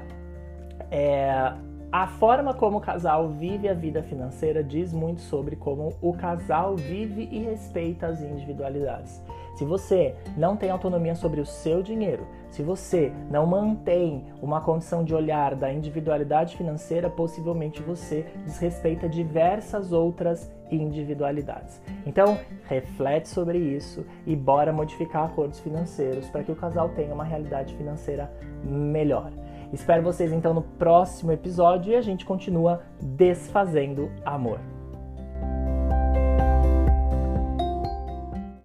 é, 0.91 1.53
a 1.93 2.07
forma 2.07 2.55
como 2.55 2.79
o 2.79 2.81
casal 2.81 3.29
vive 3.29 3.69
a 3.69 3.75
vida 3.75 4.03
financeira 4.03 4.65
diz 4.65 4.95
muito 4.95 5.21
sobre 5.21 5.57
como 5.57 5.93
o 6.01 6.15
casal 6.15 6.75
vive 6.75 7.29
e 7.31 7.41
respeita 7.41 8.07
as 8.07 8.23
individualidades. 8.23 9.23
Se 9.55 9.67
você 9.67 10.15
não 10.35 10.57
tem 10.57 10.71
autonomia 10.71 11.15
sobre 11.15 11.39
o 11.39 11.45
seu 11.45 11.83
dinheiro, 11.83 12.27
se 12.49 12.63
você 12.63 13.13
não 13.31 13.47
mantém 13.47 14.25
uma 14.41 14.63
condição 14.63 15.05
de 15.05 15.15
olhar 15.15 15.55
da 15.55 15.71
individualidade 15.71 16.57
financeira, 16.57 17.11
possivelmente 17.11 17.83
você 17.83 18.25
desrespeita 18.47 19.07
diversas 19.07 19.93
outras 19.93 20.51
individualidades. 20.71 21.79
Então, 22.07 22.39
reflete 22.65 23.29
sobre 23.29 23.59
isso 23.59 24.07
e 24.27 24.35
bora 24.35 24.73
modificar 24.73 25.27
acordos 25.27 25.61
financeiros 25.61 26.31
para 26.31 26.43
que 26.43 26.53
o 26.53 26.57
casal 26.57 26.89
tenha 26.89 27.13
uma 27.13 27.25
realidade 27.25 27.75
financeira 27.75 28.33
melhor. 28.65 29.31
Espero 29.73 30.03
vocês 30.03 30.33
então 30.33 30.53
no 30.53 30.63
próximo 30.63 31.33
episódio 31.33 31.93
e 31.93 31.97
a 31.97 32.03
gente 32.03 32.25
continua 32.25 32.83
desfazendo 33.01 34.11
amor. 34.25 34.61